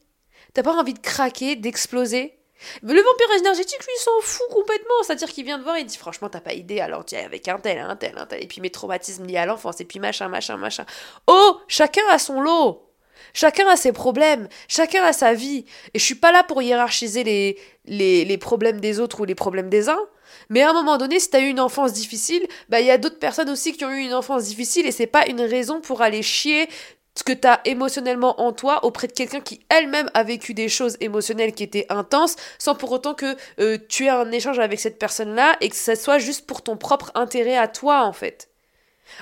T'as 0.53 0.63
pas 0.63 0.73
envie 0.73 0.93
de 0.93 0.99
craquer, 0.99 1.55
d'exploser? 1.55 2.37
Mais 2.81 2.93
le 2.93 3.01
vampire 3.01 3.37
énergétique, 3.39 3.79
lui, 3.79 3.93
il 3.97 4.01
s'en 4.01 4.21
fout 4.21 4.47
complètement. 4.51 5.03
C'est-à-dire 5.03 5.29
qu'il 5.29 5.45
vient 5.45 5.57
de 5.57 5.63
voir, 5.63 5.77
il 5.77 5.85
dit 5.85 5.97
franchement, 5.97 6.29
t'as 6.29 6.41
pas 6.41 6.53
idée, 6.53 6.79
alors 6.79 7.05
tu 7.05 7.15
avec 7.15 7.47
un 7.47 7.59
tel, 7.59 7.79
un 7.79 7.95
tel, 7.95 8.17
un 8.17 8.25
tel, 8.25 8.43
et 8.43 8.47
puis 8.47 8.61
mes 8.61 8.69
traumatismes 8.69 9.25
liés 9.25 9.37
à 9.37 9.45
l'enfance, 9.45 9.81
et 9.81 9.85
puis 9.85 9.99
machin, 9.99 10.29
machin, 10.29 10.57
machin. 10.57 10.85
Oh, 11.27 11.57
chacun 11.67 12.03
a 12.09 12.19
son 12.19 12.41
lot. 12.41 12.89
Chacun 13.33 13.67
a 13.67 13.75
ses 13.75 13.93
problèmes, 13.93 14.47
chacun 14.67 15.03
a 15.03 15.13
sa 15.13 15.33
vie. 15.33 15.65
Et 15.93 15.99
je 15.99 16.03
suis 16.03 16.15
pas 16.15 16.31
là 16.31 16.43
pour 16.43 16.61
hiérarchiser 16.61 17.23
les, 17.23 17.57
les, 17.85 18.25
les 18.25 18.37
problèmes 18.37 18.79
des 18.79 18.99
autres 18.99 19.21
ou 19.21 19.25
les 19.25 19.33
problèmes 19.33 19.69
des 19.69 19.89
uns. 19.89 20.01
Mais 20.49 20.61
à 20.61 20.69
un 20.69 20.73
moment 20.73 20.97
donné, 20.97 21.19
si 21.19 21.29
t'as 21.29 21.39
eu 21.39 21.47
une 21.47 21.59
enfance 21.59 21.93
difficile, 21.93 22.45
bah 22.69 22.79
il 22.79 22.85
y 22.85 22.91
a 22.91 22.97
d'autres 22.97 23.19
personnes 23.19 23.49
aussi 23.49 23.73
qui 23.73 23.85
ont 23.85 23.91
eu 23.91 24.01
une 24.01 24.13
enfance 24.13 24.45
difficile 24.45 24.85
et 24.85 24.91
c'est 24.91 25.07
pas 25.07 25.25
une 25.27 25.41
raison 25.41 25.81
pour 25.81 26.01
aller 26.01 26.21
chier 26.21 26.67
ce 27.15 27.23
que 27.23 27.33
tu 27.33 27.47
émotionnellement 27.65 28.41
en 28.41 28.53
toi 28.53 28.83
auprès 28.85 29.07
de 29.07 29.13
quelqu'un 29.13 29.39
qui 29.39 29.61
elle-même 29.69 30.09
a 30.13 30.23
vécu 30.23 30.53
des 30.53 30.69
choses 30.69 30.97
émotionnelles 30.99 31.53
qui 31.53 31.63
étaient 31.63 31.85
intenses, 31.89 32.35
sans 32.57 32.75
pour 32.75 32.91
autant 32.91 33.13
que 33.13 33.35
euh, 33.59 33.77
tu 33.87 34.05
aies 34.05 34.09
un 34.09 34.31
échange 34.31 34.59
avec 34.59 34.79
cette 34.79 34.97
personne-là 34.97 35.55
et 35.61 35.69
que 35.69 35.75
ça 35.75 35.95
soit 35.95 36.17
juste 36.17 36.47
pour 36.47 36.61
ton 36.61 36.75
propre 36.75 37.11
intérêt 37.15 37.57
à 37.57 37.67
toi, 37.67 38.03
en 38.03 38.13
fait. 38.13 38.49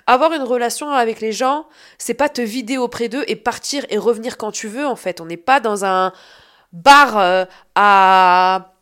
Avoir 0.07 0.31
une 0.31 0.43
relation 0.43 0.89
avec 0.91 1.19
les 1.19 1.33
gens, 1.33 1.67
c'est 1.97 2.13
pas 2.13 2.29
te 2.29 2.41
vider 2.41 2.77
auprès 2.77 3.09
d'eux 3.09 3.25
et 3.27 3.35
partir 3.35 3.85
et 3.89 3.97
revenir 3.97 4.37
quand 4.37 4.51
tu 4.51 4.67
veux, 4.67 4.85
en 4.85 4.95
fait. 4.95 5.19
On 5.19 5.25
n'est 5.25 5.37
pas 5.37 5.59
dans 5.59 5.83
un 5.83 6.13
bar 6.71 7.17
euh, 7.17 7.45
à. 7.75 8.73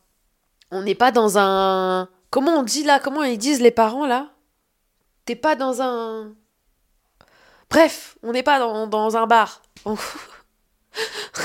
On 0.70 0.82
n'est 0.82 0.94
pas 0.94 1.10
dans 1.10 1.36
un. 1.36 2.08
Comment 2.30 2.60
on 2.60 2.62
dit 2.62 2.84
là 2.84 3.00
Comment 3.00 3.24
ils 3.24 3.38
disent 3.38 3.60
les 3.60 3.72
parents 3.72 4.06
là? 4.06 4.28
T'es 5.24 5.34
pas 5.34 5.56
dans 5.56 5.82
un. 5.82 6.34
Bref, 7.70 8.18
on 8.22 8.32
n'est 8.32 8.42
pas 8.42 8.58
dans, 8.58 8.86
dans, 8.88 9.16
un 9.16 9.26
bar. 9.26 9.62
on 9.84 9.96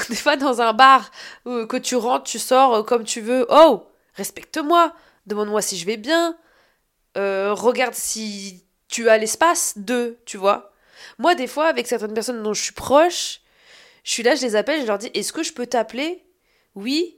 n'est 0.10 0.16
pas 0.24 0.38
dans 0.38 0.60
un 0.60 0.74
bar 0.74 1.12
où, 1.46 1.68
que 1.68 1.78
tu 1.78 1.96
rentres, 1.96 2.24
tu 2.24 2.40
sors 2.40 2.76
euh, 2.76 2.84
comme 2.84 3.04
tu 3.04 3.22
veux. 3.22 3.46
Oh, 3.50 3.88
respecte-moi. 4.16 4.94
Demande-moi 5.28 5.62
si 5.62 5.78
je 5.78 5.86
vais 5.86 5.98
bien. 5.98 6.36
Euh, 7.18 7.54
regarde 7.54 7.94
si 7.94 8.64
tu 8.88 9.08
as 9.08 9.18
l'espace 9.18 9.74
de, 9.78 10.18
tu 10.26 10.38
vois. 10.38 10.74
Moi, 11.20 11.36
des 11.36 11.48
fois, 11.48 11.68
avec 11.68 11.88
certaines 11.88 12.14
personnes 12.14 12.42
dont 12.44 12.54
je 12.54 12.62
suis 12.62 12.74
proche, 12.74 13.42
je 14.04 14.12
suis 14.12 14.24
là, 14.24 14.36
je 14.36 14.42
les 14.42 14.56
appelle, 14.56 14.82
je 14.82 14.88
leur 14.88 14.98
dis 14.98 15.12
Est-ce 15.14 15.32
que 15.32 15.44
je 15.44 15.54
peux 15.54 15.68
t'appeler? 15.68 16.26
Oui. 16.74 17.18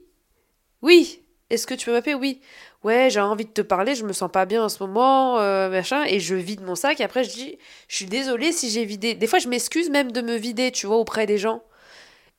Oui. 0.82 1.22
Est-ce 1.50 1.66
que 1.66 1.74
tu 1.74 1.86
peux 1.86 1.92
m'appeler? 1.92 2.14
Oui. 2.14 2.40
Ouais, 2.84 3.08
j'ai 3.10 3.20
envie 3.20 3.44
de 3.44 3.50
te 3.50 3.60
parler, 3.60 3.96
je 3.96 4.04
me 4.04 4.12
sens 4.12 4.30
pas 4.30 4.46
bien 4.46 4.62
en 4.64 4.68
ce 4.68 4.82
moment, 4.84 5.38
euh, 5.40 5.68
machin, 5.68 6.04
et 6.04 6.20
je 6.20 6.36
vide 6.36 6.60
mon 6.62 6.76
sac. 6.76 7.00
Et 7.00 7.04
après, 7.04 7.24
je 7.24 7.30
dis 7.30 7.58
Je 7.88 7.96
suis 7.96 8.06
désolée 8.06 8.52
si 8.52 8.70
j'ai 8.70 8.84
vidé. 8.84 9.14
Des 9.14 9.26
fois, 9.26 9.40
je 9.40 9.48
m'excuse 9.48 9.90
même 9.90 10.12
de 10.12 10.20
me 10.20 10.36
vider, 10.36 10.70
tu 10.70 10.86
vois, 10.86 10.96
auprès 10.96 11.26
des 11.26 11.38
gens. 11.38 11.62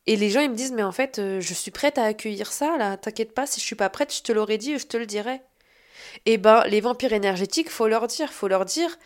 Et 0.07 0.15
les 0.15 0.29
gens, 0.29 0.41
ils 0.41 0.49
me 0.49 0.55
disent 0.55 0.71
Mais 0.71 0.83
en 0.83 0.93
fait, 0.93 1.19
euh, 1.19 1.41
je 1.41 1.53
suis 1.53 1.71
prête 1.71 1.97
à 1.97 2.05
accueillir 2.05 2.51
ça, 2.53 2.77
là. 2.77 2.97
T'inquiète 2.97 3.33
pas, 3.33 3.45
si 3.47 3.59
je 3.59 3.65
suis 3.65 3.75
pas 3.75 3.89
prête, 3.89 4.15
je 4.15 4.23
te 4.23 4.31
l'aurais 4.31 4.57
dit, 4.57 4.77
je 4.79 4.87
te 4.87 4.97
le 4.97 5.05
dirais. 5.05 5.43
Et 6.25 6.37
ben, 6.37 6.63
les 6.67 6.81
vampires 6.81 7.13
énergétiques, 7.13 7.69
faut 7.69 7.87
leur 7.87 8.07
dire, 8.07 8.31
faut 8.31 8.47
leur 8.47 8.65
dire 8.65 8.97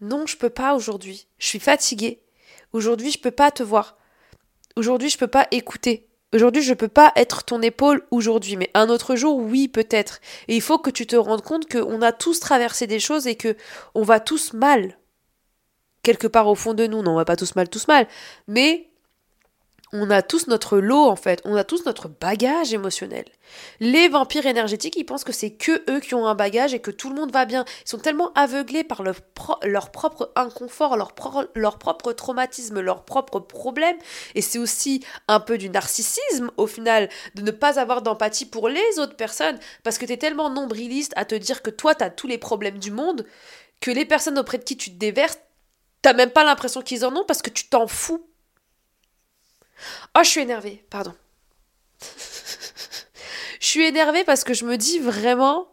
Non, 0.00 0.26
je 0.26 0.36
peux 0.38 0.50
pas 0.50 0.74
aujourd'hui. 0.74 1.28
Je 1.38 1.48
suis 1.48 1.60
fatiguée. 1.60 2.22
Aujourd'hui, 2.72 3.10
je 3.10 3.18
peux 3.18 3.30
pas 3.30 3.50
te 3.50 3.62
voir. 3.62 3.98
Aujourd'hui, 4.76 5.10
je 5.10 5.18
peux 5.18 5.26
pas 5.28 5.48
écouter. 5.50 6.07
Aujourd'hui, 6.34 6.62
je 6.62 6.74
peux 6.74 6.88
pas 6.88 7.12
être 7.16 7.44
ton 7.44 7.62
épaule 7.62 8.04
aujourd'hui, 8.10 8.56
mais 8.56 8.70
un 8.74 8.90
autre 8.90 9.16
jour, 9.16 9.38
oui, 9.38 9.66
peut-être. 9.66 10.20
Et 10.48 10.56
il 10.56 10.60
faut 10.60 10.78
que 10.78 10.90
tu 10.90 11.06
te 11.06 11.16
rendes 11.16 11.42
compte 11.42 11.70
qu'on 11.70 12.02
a 12.02 12.12
tous 12.12 12.38
traversé 12.38 12.86
des 12.86 13.00
choses 13.00 13.26
et 13.26 13.34
que 13.34 13.56
on 13.94 14.02
va 14.02 14.20
tous 14.20 14.52
mal. 14.52 14.98
quelque 16.02 16.26
part 16.26 16.48
au 16.48 16.54
fond 16.54 16.74
de 16.74 16.86
nous, 16.86 17.02
non, 17.02 17.12
on 17.12 17.16
va 17.16 17.24
pas 17.24 17.36
tous 17.36 17.54
mal, 17.56 17.68
tous 17.68 17.88
mal, 17.88 18.06
mais 18.46 18.90
on 19.92 20.10
a 20.10 20.22
tous 20.22 20.46
notre 20.48 20.78
lot 20.78 21.06
en 21.06 21.16
fait, 21.16 21.40
on 21.44 21.56
a 21.56 21.64
tous 21.64 21.84
notre 21.86 22.08
bagage 22.08 22.72
émotionnel. 22.72 23.24
Les 23.80 24.08
vampires 24.08 24.46
énergétiques, 24.46 24.96
ils 24.96 25.04
pensent 25.04 25.24
que 25.24 25.32
c'est 25.32 25.52
que 25.52 25.82
eux 25.90 26.00
qui 26.00 26.14
ont 26.14 26.26
un 26.26 26.34
bagage 26.34 26.74
et 26.74 26.80
que 26.80 26.90
tout 26.90 27.08
le 27.08 27.14
monde 27.14 27.32
va 27.32 27.44
bien. 27.44 27.64
Ils 27.84 27.88
sont 27.88 27.98
tellement 27.98 28.32
aveuglés 28.34 28.84
par 28.84 29.02
leur, 29.02 29.90
propre 29.90 30.30
inconfort, 30.36 30.96
leur, 30.96 31.12
leur 31.54 31.78
propre 31.78 32.12
traumatisme, 32.12 32.80
leurs 32.80 33.04
propres 33.04 33.40
problèmes. 33.40 33.96
Et 34.34 34.42
c'est 34.42 34.58
aussi 34.58 35.04
un 35.28 35.40
peu 35.40 35.58
du 35.58 35.70
narcissisme 35.70 36.50
au 36.56 36.66
final 36.66 37.08
de 37.34 37.42
ne 37.42 37.50
pas 37.50 37.78
avoir 37.78 38.02
d'empathie 38.02 38.46
pour 38.46 38.68
les 38.68 38.98
autres 38.98 39.16
personnes 39.16 39.58
parce 39.82 39.98
que 39.98 40.04
tu 40.04 40.12
es 40.12 40.18
tellement 40.18 40.50
nombriliste 40.50 41.12
à 41.16 41.24
te 41.24 41.34
dire 41.34 41.62
que 41.62 41.70
toi 41.70 41.94
tu 41.94 42.04
as 42.04 42.10
tous 42.10 42.26
les 42.26 42.38
problèmes 42.38 42.78
du 42.78 42.90
monde 42.90 43.24
que 43.80 43.90
les 43.90 44.04
personnes 44.04 44.38
auprès 44.38 44.58
de 44.58 44.64
qui 44.64 44.76
tu 44.76 44.90
te 44.90 44.98
déverses, 44.98 45.38
t'as 46.02 46.12
même 46.12 46.30
pas 46.30 46.44
l'impression 46.44 46.82
qu'ils 46.82 47.04
en 47.04 47.14
ont 47.16 47.24
parce 47.24 47.42
que 47.42 47.50
tu 47.50 47.68
t'en 47.68 47.86
fous 47.86 48.28
Oh, 50.16 50.20
je 50.22 50.28
suis 50.28 50.40
énervée, 50.40 50.84
pardon. 50.90 51.14
je 53.60 53.66
suis 53.66 53.84
énervée 53.84 54.24
parce 54.24 54.44
que 54.44 54.54
je 54.54 54.64
me 54.64 54.76
dis 54.76 54.98
vraiment, 54.98 55.68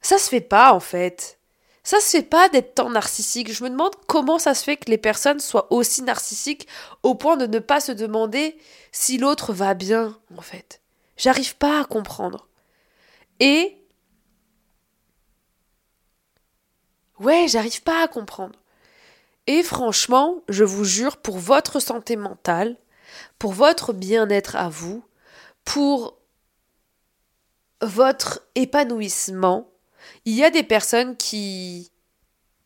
ça 0.00 0.18
se 0.18 0.28
fait 0.28 0.40
pas 0.40 0.72
en 0.72 0.80
fait. 0.80 1.38
Ça 1.82 2.00
se 2.00 2.10
fait 2.10 2.22
pas 2.22 2.48
d'être 2.50 2.74
tant 2.74 2.90
narcissique. 2.90 3.52
Je 3.52 3.64
me 3.64 3.70
demande 3.70 3.94
comment 4.06 4.38
ça 4.38 4.54
se 4.54 4.62
fait 4.62 4.76
que 4.76 4.90
les 4.90 4.98
personnes 4.98 5.40
soient 5.40 5.72
aussi 5.72 6.02
narcissiques 6.02 6.68
au 7.02 7.14
point 7.14 7.36
de 7.36 7.46
ne 7.46 7.58
pas 7.60 7.80
se 7.80 7.92
demander 7.92 8.58
si 8.92 9.16
l'autre 9.18 9.52
va 9.52 9.74
bien 9.74 10.18
en 10.36 10.42
fait. 10.42 10.82
J'arrive 11.16 11.56
pas 11.56 11.80
à 11.80 11.84
comprendre. 11.84 12.46
Et 13.40 13.78
Ouais, 17.20 17.46
j'arrive 17.48 17.82
pas 17.82 18.04
à 18.04 18.08
comprendre. 18.08 18.58
Et 19.48 19.62
franchement, 19.62 20.42
je 20.50 20.62
vous 20.62 20.84
jure, 20.84 21.16
pour 21.16 21.38
votre 21.38 21.80
santé 21.80 22.16
mentale, 22.16 22.76
pour 23.38 23.52
votre 23.52 23.94
bien-être 23.94 24.56
à 24.56 24.68
vous, 24.68 25.02
pour 25.64 26.18
votre 27.80 28.42
épanouissement, 28.54 29.70
il 30.26 30.34
y 30.34 30.44
a 30.44 30.50
des 30.50 30.62
personnes 30.62 31.16
qui, 31.16 31.90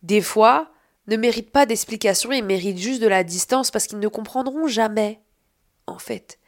des 0.03 0.21
fois, 0.21 0.73
ne 1.07 1.17
méritent 1.17 1.53
pas 1.53 1.67
d'explication 1.67 2.33
et 2.33 2.43
méritent 2.43 2.79
juste 2.79 3.01
de 3.01 3.07
la 3.07 3.23
distance 3.23 3.71
parce 3.71 3.87
qu'ils 3.87 4.01
ne 4.01 4.09
comprendront 4.09 4.67
jamais, 4.67 5.21
en 5.87 6.01
fait. 6.01 6.41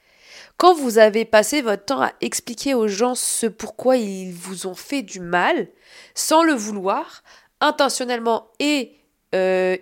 Quand 0.57 0.75
vous 0.75 0.99
avez 0.99 1.25
passé 1.25 1.63
votre 1.63 1.85
temps 1.85 2.03
à 2.03 2.13
expliquer 2.21 2.75
aux 2.75 2.89
gens 2.89 3.15
ce 3.15 3.47
pourquoi 3.47 3.99
ils 3.99 4.33
vous 4.33 4.67
ont 4.67 4.75
fait 4.75 5.03
du 5.03 5.21
mal, 5.21 5.69
sans 6.17 6.43
le 6.43 6.55
vouloir, 6.55 7.23
intentionnellement 7.61 8.51
et 8.59 8.97
euh, 9.35 9.77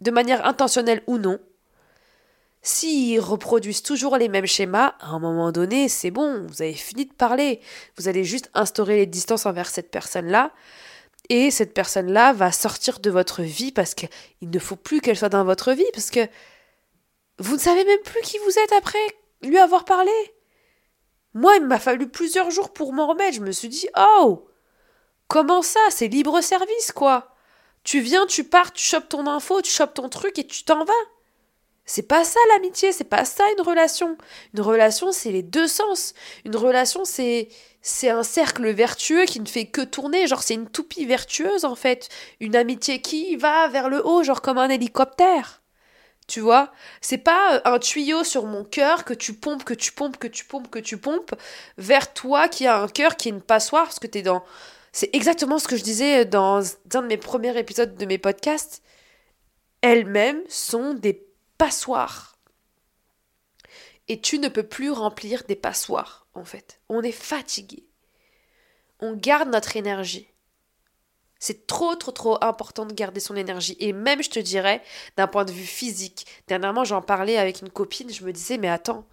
de 0.00 0.10
manière 0.10 0.44
intentionnelle 0.46 1.02
ou 1.06 1.18
non, 1.18 1.38
s'ils 2.62 3.20
reproduisent 3.20 3.82
toujours 3.82 4.16
les 4.18 4.28
mêmes 4.28 4.46
schémas, 4.46 4.94
à 5.00 5.08
un 5.08 5.18
moment 5.18 5.50
donné, 5.50 5.88
c'est 5.88 6.10
bon, 6.10 6.46
vous 6.46 6.60
avez 6.60 6.74
fini 6.74 7.06
de 7.06 7.12
parler. 7.12 7.60
Vous 7.96 8.08
allez 8.08 8.24
juste 8.24 8.50
instaurer 8.52 8.96
les 8.96 9.06
distances 9.06 9.46
envers 9.46 9.70
cette 9.70 9.90
personne-là. 9.90 10.52
Et 11.30 11.50
cette 11.50 11.72
personne-là 11.72 12.32
va 12.32 12.52
sortir 12.52 13.00
de 13.00 13.10
votre 13.10 13.42
vie 13.42 13.72
parce 13.72 13.94
qu'il 13.94 14.08
ne 14.42 14.58
faut 14.58 14.76
plus 14.76 15.00
qu'elle 15.00 15.16
soit 15.16 15.28
dans 15.28 15.44
votre 15.44 15.72
vie, 15.72 15.86
parce 15.94 16.10
que 16.10 16.26
vous 17.38 17.54
ne 17.54 17.60
savez 17.60 17.84
même 17.84 18.02
plus 18.04 18.20
qui 18.22 18.36
vous 18.38 18.58
êtes 18.58 18.72
après 18.72 18.98
lui 19.42 19.56
avoir 19.56 19.86
parlé. 19.86 20.12
Moi, 21.32 21.56
il 21.56 21.64
m'a 21.64 21.78
fallu 21.78 22.08
plusieurs 22.08 22.50
jours 22.50 22.72
pour 22.72 22.92
m'en 22.92 23.06
remettre. 23.06 23.36
Je 23.36 23.40
me 23.40 23.52
suis 23.52 23.68
dit, 23.68 23.88
oh, 23.96 24.46
Comment 25.30 25.62
ça? 25.62 25.78
C'est 25.90 26.08
libre 26.08 26.40
service, 26.40 26.90
quoi. 26.90 27.36
Tu 27.84 28.00
viens, 28.00 28.26
tu 28.26 28.42
pars, 28.42 28.72
tu 28.72 28.84
chopes 28.84 29.08
ton 29.08 29.28
info, 29.28 29.62
tu 29.62 29.70
chopes 29.70 29.94
ton 29.94 30.08
truc 30.08 30.36
et 30.40 30.46
tu 30.46 30.64
t'en 30.64 30.84
vas. 30.84 30.92
C'est 31.84 32.02
pas 32.02 32.24
ça 32.24 32.40
l'amitié, 32.48 32.90
c'est 32.90 33.04
pas 33.04 33.24
ça 33.24 33.44
une 33.56 33.64
relation. 33.64 34.18
Une 34.54 34.60
relation, 34.60 35.12
c'est 35.12 35.30
les 35.30 35.44
deux 35.44 35.68
sens. 35.68 36.14
Une 36.44 36.56
relation, 36.56 37.04
c'est 37.04 37.48
c'est 37.80 38.10
un 38.10 38.24
cercle 38.24 38.68
vertueux 38.70 39.24
qui 39.24 39.38
ne 39.38 39.46
fait 39.46 39.66
que 39.66 39.82
tourner, 39.82 40.26
genre 40.26 40.42
c'est 40.42 40.54
une 40.54 40.68
toupie 40.68 41.06
vertueuse 41.06 41.64
en 41.64 41.76
fait. 41.76 42.08
Une 42.40 42.56
amitié 42.56 43.00
qui 43.00 43.36
va 43.36 43.68
vers 43.68 43.88
le 43.88 44.04
haut, 44.04 44.24
genre 44.24 44.42
comme 44.42 44.58
un 44.58 44.68
hélicoptère. 44.68 45.62
Tu 46.26 46.40
vois? 46.40 46.72
C'est 47.00 47.18
pas 47.18 47.54
euh, 47.54 47.60
un 47.66 47.78
tuyau 47.78 48.24
sur 48.24 48.46
mon 48.46 48.64
cœur 48.64 49.04
que 49.04 49.14
tu 49.14 49.34
pompes, 49.34 49.64
que 49.64 49.74
tu 49.74 49.92
pompes, 49.92 50.18
que 50.18 50.28
tu 50.28 50.44
pompes, 50.44 50.70
que 50.70 50.78
tu 50.80 50.98
pompes 50.98 51.34
vers 51.78 52.12
toi 52.14 52.48
qui 52.48 52.66
a 52.66 52.80
un 52.80 52.88
cœur 52.88 53.16
qui 53.16 53.28
est 53.28 53.32
une 53.32 53.42
passoire 53.42 53.84
parce 53.84 54.00
que 54.00 54.08
t'es 54.08 54.22
dans 54.22 54.44
c'est 54.92 55.10
exactement 55.14 55.58
ce 55.58 55.68
que 55.68 55.76
je 55.76 55.82
disais 55.84 56.24
dans 56.24 56.62
un 56.94 57.02
de 57.02 57.06
mes 57.06 57.16
premiers 57.16 57.56
épisodes 57.58 57.96
de 57.96 58.06
mes 58.06 58.18
podcasts. 58.18 58.82
Elles-mêmes 59.82 60.42
sont 60.48 60.94
des 60.94 61.26
passoires. 61.58 62.36
Et 64.08 64.20
tu 64.20 64.38
ne 64.38 64.48
peux 64.48 64.64
plus 64.64 64.90
remplir 64.90 65.44
des 65.46 65.54
passoires, 65.54 66.26
en 66.34 66.44
fait. 66.44 66.80
On 66.88 67.02
est 67.02 67.12
fatigué. 67.12 67.86
On 68.98 69.14
garde 69.14 69.48
notre 69.48 69.76
énergie. 69.76 70.28
C'est 71.38 71.66
trop, 71.66 71.94
trop, 71.94 72.10
trop 72.10 72.44
important 72.44 72.84
de 72.84 72.92
garder 72.92 73.20
son 73.20 73.36
énergie. 73.36 73.76
Et 73.78 73.92
même, 73.92 74.22
je 74.22 74.28
te 74.28 74.40
dirais, 74.40 74.82
d'un 75.16 75.26
point 75.26 75.44
de 75.44 75.52
vue 75.52 75.64
physique. 75.64 76.26
Dernièrement, 76.48 76.84
j'en 76.84 77.00
parlais 77.00 77.38
avec 77.38 77.62
une 77.62 77.70
copine, 77.70 78.12
je 78.12 78.24
me 78.24 78.32
disais, 78.32 78.58
mais 78.58 78.68
attends, 78.68 79.06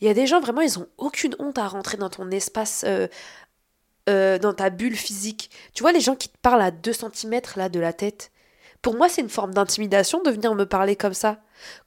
il 0.00 0.06
y 0.06 0.10
a 0.10 0.14
des 0.14 0.26
gens, 0.26 0.40
vraiment, 0.40 0.60
ils 0.60 0.78
ont 0.78 0.88
aucune 0.98 1.34
honte 1.40 1.58
à 1.58 1.66
rentrer 1.66 1.96
dans 1.96 2.10
ton 2.10 2.30
espace 2.30 2.84
euh, 2.86 3.08
euh, 4.08 4.38
dans 4.38 4.54
ta 4.54 4.70
bulle 4.70 4.96
physique. 4.96 5.50
Tu 5.74 5.82
vois, 5.82 5.92
les 5.92 6.00
gens 6.00 6.16
qui 6.16 6.28
te 6.28 6.38
parlent 6.38 6.62
à 6.62 6.70
2 6.70 6.92
cm 6.92 7.40
là 7.56 7.68
de 7.68 7.78
la 7.78 7.92
tête. 7.92 8.30
Pour 8.82 8.96
moi, 8.96 9.08
c'est 9.08 9.20
une 9.20 9.28
forme 9.28 9.52
d'intimidation 9.52 10.22
de 10.22 10.30
venir 10.30 10.54
me 10.54 10.64
parler 10.64 10.96
comme 10.96 11.14
ça. 11.14 11.38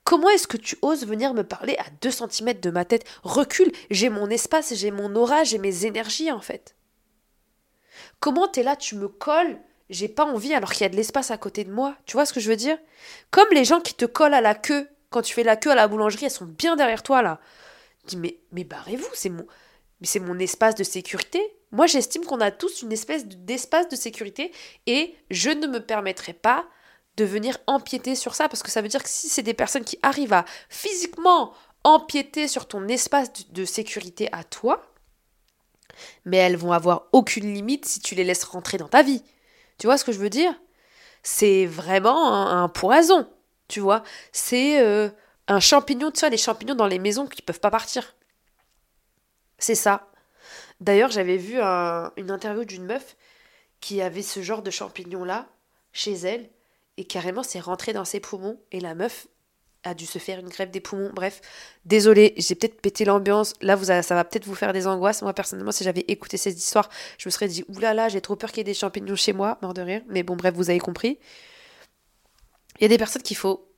Comment 0.03 0.29
est-ce 0.29 0.47
que 0.47 0.57
tu 0.57 0.77
oses 0.81 1.05
venir 1.05 1.33
me 1.33 1.43
parler 1.43 1.75
à 1.79 1.85
2 2.01 2.11
cm 2.11 2.59
de 2.59 2.69
ma 2.69 2.85
tête? 2.85 3.05
Recule, 3.23 3.71
j'ai 3.89 4.09
mon 4.09 4.29
espace, 4.29 4.73
j'ai 4.75 4.91
mon 4.91 5.15
aura, 5.15 5.43
j'ai 5.43 5.57
mes 5.57 5.85
énergies 5.85 6.31
en 6.31 6.41
fait. 6.41 6.75
Comment 8.19 8.47
t'es 8.47 8.63
là, 8.63 8.75
tu 8.75 8.95
me 8.95 9.07
colles? 9.07 9.59
J'ai 9.89 10.07
pas 10.07 10.25
envie 10.25 10.53
alors 10.53 10.71
qu'il 10.71 10.81
y 10.81 10.85
a 10.85 10.89
de 10.89 10.95
l'espace 10.95 11.31
à 11.31 11.37
côté 11.37 11.63
de 11.63 11.71
moi. 11.71 11.95
Tu 12.05 12.13
vois 12.13 12.25
ce 12.25 12.33
que 12.33 12.39
je 12.39 12.49
veux 12.49 12.55
dire? 12.55 12.77
Comme 13.29 13.47
les 13.51 13.65
gens 13.65 13.81
qui 13.81 13.93
te 13.93 14.05
collent 14.05 14.33
à 14.33 14.41
la 14.41 14.55
queue 14.55 14.87
quand 15.09 15.21
tu 15.21 15.33
fais 15.33 15.43
la 15.43 15.57
queue 15.57 15.71
à 15.71 15.75
la 15.75 15.87
boulangerie, 15.87 16.25
elles 16.25 16.31
sont 16.31 16.45
bien 16.45 16.75
derrière 16.75 17.03
toi 17.03 17.21
là. 17.21 17.39
dis 18.05 18.17
mais 18.17 18.39
mais 18.51 18.63
barrez-vous, 18.63 19.09
c'est 19.13 19.29
mon 19.29 19.45
mais 20.01 20.07
c'est 20.07 20.19
mon 20.19 20.39
espace 20.39 20.75
de 20.75 20.83
sécurité. 20.83 21.41
Moi, 21.71 21.87
j'estime 21.87 22.25
qu'on 22.25 22.41
a 22.41 22.51
tous 22.51 22.81
une 22.81 22.91
espèce 22.91 23.25
d'espace 23.25 23.87
de 23.87 23.95
sécurité 23.95 24.51
et 24.87 25.15
je 25.29 25.51
ne 25.51 25.67
me 25.67 25.79
permettrai 25.79 26.33
pas 26.33 26.65
de 27.17 27.23
venir 27.23 27.57
empiéter 27.67 28.15
sur 28.15 28.35
ça 28.35 28.49
parce 28.49 28.63
que 28.63 28.71
ça 28.71 28.81
veut 28.81 28.87
dire 28.87 29.03
que 29.03 29.09
si 29.09 29.29
c'est 29.29 29.43
des 29.43 29.53
personnes 29.53 29.85
qui 29.85 29.99
arrivent 30.01 30.33
à 30.33 30.45
physiquement 30.69 31.53
empiéter 31.83 32.47
sur 32.47 32.67
ton 32.67 32.87
espace 32.87 33.31
de 33.51 33.65
sécurité 33.65 34.27
à 34.31 34.43
toi, 34.43 34.81
mais 36.25 36.37
elles 36.37 36.57
vont 36.57 36.71
avoir 36.71 37.07
aucune 37.11 37.53
limite 37.53 37.85
si 37.85 37.99
tu 37.99 38.15
les 38.15 38.23
laisses 38.23 38.43
rentrer 38.43 38.77
dans 38.77 38.87
ta 38.87 39.03
vie. 39.03 39.23
Tu 39.77 39.87
vois 39.87 39.97
ce 39.97 40.05
que 40.05 40.11
je 40.11 40.19
veux 40.19 40.29
dire? 40.29 40.53
C'est 41.23 41.65
vraiment 41.65 42.35
un, 42.49 42.67
poison, 42.69 43.27
tu 43.67 43.79
vois? 43.79 44.03
C'est 44.31 44.79
euh, 44.79 45.09
un 45.47 45.59
champignon, 45.59 46.11
tu 46.11 46.21
vois, 46.21 46.29
les 46.29 46.37
champignons 46.37 46.75
dans 46.75 46.87
les 46.87 46.99
maisons 46.99 47.27
qui 47.27 47.41
peuvent 47.41 47.59
pas 47.59 47.71
partir. 47.71 48.15
C'est 49.61 49.75
ça. 49.75 50.11
D'ailleurs, 50.81 51.11
j'avais 51.11 51.37
vu 51.37 51.59
une 51.61 52.31
interview 52.31 52.65
d'une 52.65 52.85
meuf 52.85 53.15
qui 53.79 54.01
avait 54.01 54.23
ce 54.23 54.41
genre 54.41 54.63
de 54.63 54.71
champignon-là 54.71 55.47
chez 55.93 56.13
elle 56.13 56.49
et 56.97 57.05
carrément 57.05 57.43
c'est 57.43 57.59
rentré 57.59 57.93
dans 57.93 58.05
ses 58.05 58.19
poumons 58.19 58.59
et 58.71 58.79
la 58.79 58.95
meuf 58.95 59.27
a 59.83 59.93
dû 59.93 60.05
se 60.05 60.19
faire 60.19 60.39
une 60.39 60.49
grève 60.49 60.69
des 60.69 60.79
poumons. 60.79 61.11
Bref, 61.13 61.41
désolé, 61.85 62.33
j'ai 62.37 62.55
peut-être 62.55 62.81
pété 62.81 63.05
l'ambiance. 63.05 63.53
Là, 63.61 63.75
vous 63.75 63.85
ça 63.85 64.01
va 64.01 64.23
peut-être 64.23 64.45
vous 64.45 64.55
faire 64.55 64.73
des 64.73 64.87
angoisses. 64.87 65.21
Moi, 65.21 65.33
personnellement, 65.33 65.71
si 65.71 65.83
j'avais 65.83 66.05
écouté 66.07 66.37
cette 66.37 66.57
histoire, 66.57 66.89
je 67.17 67.27
me 67.27 67.31
serais 67.31 67.47
dit 67.47 67.63
oulala, 67.67 68.09
j'ai 68.09 68.21
trop 68.21 68.35
peur 68.35 68.51
qu'il 68.51 68.59
y 68.59 68.61
ait 68.61 68.63
des 68.63 68.73
champignons 68.73 69.15
chez 69.15 69.33
moi, 69.33 69.57
mort 69.61 69.73
de 69.73 69.81
rire. 69.81 70.01
Mais 70.07 70.23
bon, 70.23 70.35
bref, 70.35 70.53
vous 70.55 70.69
avez 70.69 70.79
compris. 70.79 71.19
Il 72.79 72.83
y 72.83 72.85
a 72.85 72.89
des 72.89 72.97
personnes 72.97 73.23
qu'il 73.23 73.37
faut 73.37 73.71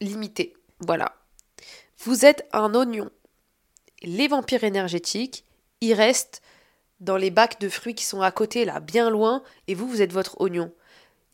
limiter. 0.00 0.54
Voilà. 0.80 1.16
Vous 1.98 2.24
êtes 2.24 2.48
un 2.52 2.74
oignon. 2.74 3.10
Les 4.02 4.28
vampires 4.28 4.64
énergétiques, 4.64 5.44
il 5.80 5.94
reste 5.94 6.42
dans 7.00 7.16
les 7.16 7.30
bacs 7.30 7.60
de 7.60 7.68
fruits 7.68 7.94
qui 7.94 8.04
sont 8.04 8.22
à 8.22 8.30
côté, 8.30 8.64
là, 8.64 8.80
bien 8.80 9.10
loin, 9.10 9.42
et 9.68 9.74
vous, 9.74 9.88
vous 9.88 10.02
êtes 10.02 10.12
votre 10.12 10.40
oignon. 10.40 10.72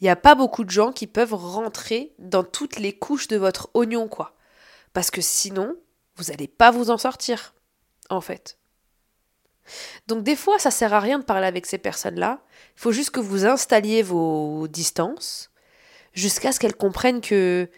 Il 0.00 0.04
n'y 0.04 0.10
a 0.10 0.16
pas 0.16 0.34
beaucoup 0.34 0.64
de 0.64 0.70
gens 0.70 0.92
qui 0.92 1.06
peuvent 1.06 1.34
rentrer 1.34 2.12
dans 2.18 2.42
toutes 2.42 2.78
les 2.78 2.92
couches 2.92 3.28
de 3.28 3.36
votre 3.36 3.70
oignon, 3.74 4.08
quoi. 4.08 4.34
Parce 4.92 5.10
que 5.10 5.20
sinon, 5.20 5.76
vous 6.16 6.24
n'allez 6.24 6.48
pas 6.48 6.70
vous 6.70 6.90
en 6.90 6.98
sortir, 6.98 7.54
en 8.10 8.20
fait. 8.20 8.58
Donc 10.06 10.24
des 10.24 10.36
fois, 10.36 10.58
ça 10.58 10.70
sert 10.70 10.92
à 10.92 11.00
rien 11.00 11.18
de 11.18 11.24
parler 11.24 11.46
avec 11.46 11.66
ces 11.66 11.78
personnes-là. 11.78 12.42
Il 12.76 12.80
faut 12.80 12.92
juste 12.92 13.10
que 13.10 13.20
vous 13.20 13.46
installiez 13.46 14.02
vos 14.02 14.66
distances 14.68 15.50
jusqu'à 16.14 16.52
ce 16.52 16.60
qu'elles 16.60 16.76
comprennent 16.76 17.20
que 17.20 17.68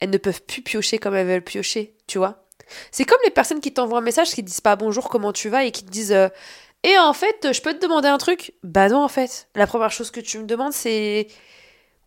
elles 0.00 0.10
ne 0.10 0.18
peuvent 0.18 0.42
plus 0.42 0.62
piocher 0.62 0.98
comme 0.98 1.14
elles 1.14 1.26
veulent 1.26 1.42
piocher, 1.42 1.96
tu 2.06 2.18
vois. 2.18 2.47
C'est 2.90 3.04
comme 3.04 3.18
les 3.24 3.30
personnes 3.30 3.60
qui 3.60 3.72
t'envoient 3.72 3.98
un 3.98 4.02
message 4.02 4.30
qui 4.30 4.42
disent 4.42 4.60
pas 4.60 4.76
bonjour, 4.76 5.08
comment 5.08 5.32
tu 5.32 5.48
vas 5.48 5.64
et 5.64 5.72
qui 5.72 5.84
te 5.84 5.90
disent 5.90 6.12
euh, 6.12 6.28
Et 6.84 6.98
en 6.98 7.12
fait, 7.12 7.52
je 7.52 7.60
peux 7.60 7.74
te 7.74 7.80
demander 7.80 8.08
un 8.08 8.18
truc? 8.18 8.54
Bah 8.62 8.88
non, 8.88 9.02
en 9.02 9.08
fait. 9.08 9.48
La 9.54 9.66
première 9.66 9.90
chose 9.90 10.10
que 10.10 10.20
tu 10.20 10.38
me 10.38 10.44
demandes, 10.44 10.72
c'est 10.72 11.28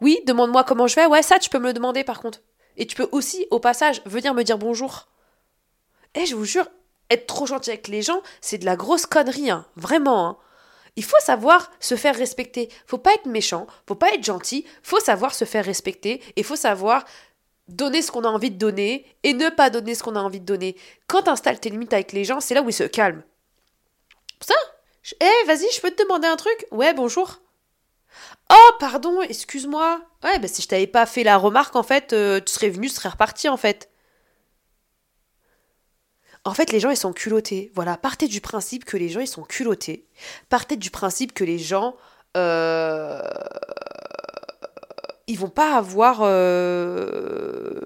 Oui, 0.01 0.20
demande-moi 0.25 0.63
comment 0.63 0.88
je 0.88 0.96
vais. 0.96 1.06
Ouais, 1.06 1.22
ça, 1.24 1.39
tu 1.39 1.50
peux 1.50 1.60
me 1.60 1.68
le 1.68 1.74
demander 1.74 2.03
par 2.03 2.22
contre. 2.22 2.41
Et 2.77 2.88
tu 2.88 2.96
peux 2.96 3.10
aussi, 3.12 3.48
au 3.51 3.60
passage, 3.60 4.01
venir 4.06 4.34
me 4.34 4.44
dire 4.44 4.58
bonjour. 4.58 5.08
Eh, 6.15 6.25
je 6.25 6.36
vous 6.36 6.46
jure, 6.46 6.68
être 7.10 7.27
trop 7.27 7.46
gentil 7.46 7.70
avec 7.72 7.88
les 7.88 8.01
gens, 8.01 8.22
c'est 8.41 8.58
de 8.58 8.65
la 8.65 8.75
grosse 8.75 9.06
connerie, 9.06 9.50
hein. 9.51 9.65
Vraiment, 9.75 10.27
hein. 10.27 10.38
Il 10.98 11.03
faut 11.06 11.20
savoir 11.22 11.72
se 11.80 11.96
faire 11.96 12.15
respecter. 12.15 12.70
Faut 12.86 12.98
pas 12.98 13.13
être 13.13 13.25
méchant, 13.25 13.65
faut 13.88 13.96
pas 13.96 14.13
être 14.13 14.24
gentil, 14.24 14.65
faut 14.84 15.00
savoir 15.00 15.34
se 15.34 15.46
faire 15.46 15.63
respecter 15.63 16.22
et 16.36 16.44
faut 16.44 16.58
savoir 16.58 17.06
donner 17.68 18.01
ce 18.01 18.12
qu'on 18.12 18.24
a 18.24 18.27
envie 18.27 18.51
de 18.51 18.58
donner 18.58 19.06
et 19.24 19.34
ne 19.34 19.50
pas 19.50 19.70
donner 19.70 19.96
ce 19.96 20.03
qu'on 20.03 20.15
a 20.15 20.22
envie 20.22 20.39
de 20.39 20.46
donner. 20.46 20.75
Quand 21.08 21.24
t'installes 21.24 21.60
tes 21.60 21.70
limites 21.70 21.94
avec 21.94 22.12
les 22.12 22.25
gens, 22.25 22.39
c'est 22.39 22.53
là 22.53 22.62
où 22.62 22.70
ils 22.70 22.74
se 22.74 22.84
calment. 22.84 23.24
Ça 24.41 24.56
Eh, 25.20 25.46
vas-y, 25.48 25.72
je 25.74 25.82
peux 25.82 25.91
te 25.91 26.01
demander 26.03 26.27
un 26.27 26.36
truc? 26.36 26.65
Ouais, 26.72 26.94
bonjour. 26.94 27.39
Oh, 28.51 28.72
pardon, 28.80 29.22
excuse-moi. 29.22 30.01
Ouais, 30.24 30.39
bah 30.39 30.48
si 30.48 30.62
je 30.62 30.68
t'avais 30.68 30.88
pas 30.88 31.06
fait 31.06 31.24
la 31.24 31.38
remarque, 31.38 31.75
en 31.75 31.84
fait, 31.84 32.13
euh, 32.13 32.39
tu 32.41 32.51
serais 32.51 32.70
venu, 32.70 32.88
tu 32.89 32.96
serais 32.96 33.10
reparti, 33.10 33.48
en 33.48 33.58
fait. 33.58 33.89
En 36.44 36.53
fait, 36.53 36.72
les 36.72 36.80
gens, 36.80 36.89
ils 36.89 36.98
sont 36.98 37.13
culottés. 37.13 37.72
Voilà, 37.75 37.98
partez 37.98 38.27
du 38.27 38.41
principe 38.41 38.84
que 38.84 38.98
les 38.98 39.10
gens, 39.10 39.20
ils 39.20 39.27
sont 39.27 39.44
culottés. 39.44 40.08
Partez 40.50 40.75
du 40.75 40.89
principe 40.89 41.34
que 41.34 41.44
les 41.44 41.60
gens, 41.60 41.96
euh, 42.36 43.22
ils 45.32 45.40
vont 45.40 45.50
pas 45.50 45.78
avoir 45.78 46.20
euh, 46.24 47.80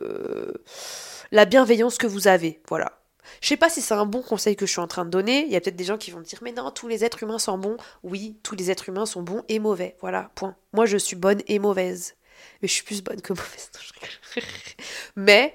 la 1.31 1.45
bienveillance 1.45 1.99
que 1.99 2.07
vous 2.07 2.27
avez. 2.27 2.59
Voilà. 2.67 2.99
Je 3.39 3.47
sais 3.47 3.57
pas 3.57 3.69
si 3.69 3.81
c'est 3.81 3.93
un 3.93 4.07
bon 4.07 4.23
conseil 4.23 4.55
que 4.55 4.65
je 4.65 4.71
suis 4.71 4.81
en 4.81 4.87
train 4.87 5.05
de 5.05 5.11
donner. 5.11 5.45
Il 5.45 5.51
y 5.51 5.55
a 5.55 5.61
peut-être 5.61 5.75
des 5.75 5.83
gens 5.83 5.99
qui 5.99 6.09
vont 6.09 6.19
me 6.19 6.23
dire 6.23 6.39
mais 6.41 6.51
non, 6.51 6.71
tous 6.71 6.87
les 6.87 7.05
êtres 7.05 7.21
humains 7.21 7.37
sont 7.37 7.59
bons. 7.59 7.77
Oui, 8.01 8.39
tous 8.41 8.55
les 8.55 8.71
êtres 8.71 8.89
humains 8.89 9.05
sont 9.05 9.21
bons 9.21 9.43
et 9.47 9.59
mauvais. 9.59 9.95
Voilà, 10.01 10.31
point. 10.33 10.55
Moi, 10.73 10.87
je 10.87 10.97
suis 10.97 11.15
bonne 11.15 11.41
et 11.47 11.59
mauvaise. 11.59 12.15
Mais 12.61 12.67
je 12.67 12.73
suis 12.73 12.83
plus 12.83 13.03
bonne 13.03 13.21
que 13.21 13.33
mauvaise. 13.33 13.69
mais 15.15 15.53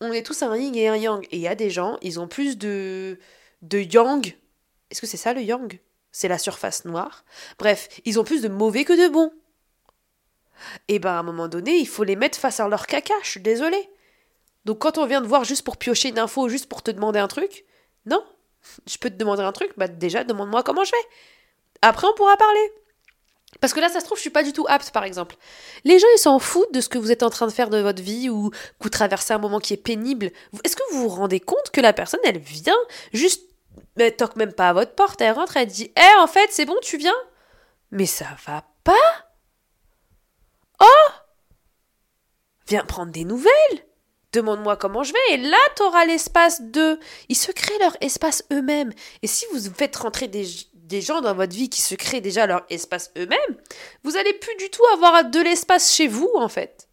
on 0.00 0.10
est 0.12 0.26
tous 0.26 0.42
un 0.42 0.56
yin 0.56 0.74
et 0.74 0.88
un 0.88 0.96
yang. 0.96 1.24
Et 1.30 1.36
il 1.36 1.42
y 1.42 1.48
a 1.48 1.54
des 1.54 1.70
gens, 1.70 1.98
ils 2.02 2.18
ont 2.18 2.26
plus 2.26 2.58
de, 2.58 3.20
de 3.62 3.78
yang. 3.78 4.36
Est-ce 4.90 5.00
que 5.00 5.06
c'est 5.06 5.16
ça 5.16 5.32
le 5.34 5.42
yang? 5.42 5.78
C'est 6.10 6.28
la 6.28 6.38
surface 6.38 6.84
noire. 6.84 7.24
Bref, 7.60 7.88
ils 8.04 8.18
ont 8.18 8.24
plus 8.24 8.42
de 8.42 8.48
mauvais 8.48 8.84
que 8.84 8.92
de 8.92 9.12
bons. 9.12 9.32
Et 10.88 10.98
ben 10.98 11.12
à 11.12 11.18
un 11.18 11.22
moment 11.22 11.48
donné, 11.48 11.76
il 11.76 11.88
faut 11.88 12.04
les 12.04 12.16
mettre 12.16 12.38
face 12.38 12.60
à 12.60 12.68
leur 12.68 12.86
caca, 12.86 13.14
je 13.22 13.30
suis 13.30 13.40
désolée. 13.40 13.88
Donc 14.64 14.78
quand 14.80 14.98
on 14.98 15.06
vient 15.06 15.22
te 15.22 15.26
voir 15.26 15.44
juste 15.44 15.64
pour 15.64 15.76
piocher 15.76 16.08
une 16.08 16.18
info, 16.18 16.48
juste 16.48 16.68
pour 16.68 16.82
te 16.82 16.90
demander 16.90 17.18
un 17.18 17.28
truc, 17.28 17.64
non, 18.04 18.24
je 18.86 18.98
peux 18.98 19.10
te 19.10 19.16
demander 19.16 19.42
un 19.42 19.52
truc, 19.52 19.72
bah 19.76 19.88
déjà 19.88 20.24
demande-moi 20.24 20.62
comment 20.62 20.84
je 20.84 20.92
vais. 20.92 21.08
Après 21.82 22.06
on 22.06 22.14
pourra 22.14 22.36
parler. 22.36 22.72
Parce 23.60 23.72
que 23.72 23.80
là, 23.80 23.88
ça 23.88 24.00
se 24.00 24.04
trouve, 24.04 24.18
je 24.18 24.22
suis 24.22 24.30
pas 24.30 24.42
du 24.42 24.52
tout 24.52 24.66
apte, 24.68 24.90
par 24.90 25.04
exemple. 25.04 25.36
Les 25.84 25.98
gens, 25.98 26.06
ils 26.14 26.20
s'en 26.20 26.38
foutent 26.38 26.72
de 26.74 26.80
ce 26.80 26.88
que 26.88 26.98
vous 26.98 27.10
êtes 27.10 27.22
en 27.22 27.30
train 27.30 27.46
de 27.46 27.52
faire 27.52 27.70
de 27.70 27.78
votre 27.78 28.02
vie 28.02 28.28
ou 28.28 28.50
que 28.50 28.56
vous 28.80 28.90
traversez 28.90 29.32
un 29.32 29.38
moment 29.38 29.60
qui 29.60 29.72
est 29.72 29.78
pénible. 29.78 30.30
Est-ce 30.64 30.76
que 30.76 30.82
vous 30.92 31.02
vous 31.02 31.08
rendez 31.08 31.40
compte 31.40 31.70
que 31.72 31.80
la 31.80 31.92
personne, 31.92 32.20
elle 32.24 32.38
vient 32.38 32.76
juste, 33.12 33.44
elle 33.96 34.14
toque 34.14 34.36
même 34.36 34.52
pas 34.52 34.70
à 34.70 34.72
votre 34.72 34.94
porte, 34.94 35.20
elle 35.20 35.32
rentre, 35.32 35.56
elle 35.56 35.68
dit, 35.68 35.90
eh, 35.96 36.20
en 36.20 36.26
fait, 36.26 36.48
c'est 36.50 36.66
bon, 36.66 36.76
tu 36.82 36.98
viens? 36.98 37.14
Mais 37.92 38.06
ça 38.06 38.26
va 38.46 38.64
pas 38.84 38.94
Oh 40.80 41.10
Viens 42.68 42.84
prendre 42.84 43.12
des 43.12 43.24
nouvelles 43.24 43.86
Demande-moi 44.32 44.76
comment 44.76 45.02
je 45.02 45.14
vais, 45.14 45.34
et 45.34 45.36
là, 45.38 45.56
t'auras 45.76 46.04
l'espace 46.04 46.60
de. 46.60 47.00
Ils 47.30 47.36
se 47.36 47.52
créent 47.52 47.78
leur 47.78 47.96
espace 48.02 48.44
eux-mêmes. 48.52 48.92
Et 49.22 49.26
si 49.26 49.46
vous 49.50 49.58
faites 49.72 49.96
rentrer 49.96 50.28
des, 50.28 51.00
gens 51.00 51.22
dans 51.22 51.34
votre 51.34 51.54
vie 51.54 51.70
qui 51.70 51.80
se 51.80 51.94
créent 51.94 52.20
déjà 52.20 52.46
leur 52.46 52.66
espace 52.68 53.12
eux-mêmes, 53.16 53.56
vous 54.04 54.14
allez 54.16 54.34
plus 54.34 54.54
du 54.56 54.68
tout 54.68 54.84
avoir 54.92 55.24
de 55.24 55.40
l'espace 55.40 55.94
chez 55.94 56.06
vous, 56.06 56.30
en 56.34 56.50
fait. 56.50 56.86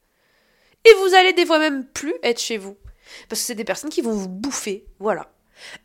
Et 0.86 0.94
vous 1.00 1.16
allez 1.16 1.34
des 1.34 1.46
fois 1.46 1.60
même 1.60 1.86
plus 1.86 2.14
être 2.24 2.40
chez 2.40 2.58
vous. 2.58 2.78
Parce 3.28 3.42
que 3.42 3.48
c'est 3.48 3.56
des 3.56 3.66
personnes 3.66 3.90
qui 3.90 4.02
vont 4.02 4.14
vous 4.14 4.30
bouffer, 4.30 4.86
voilà. 5.00 5.30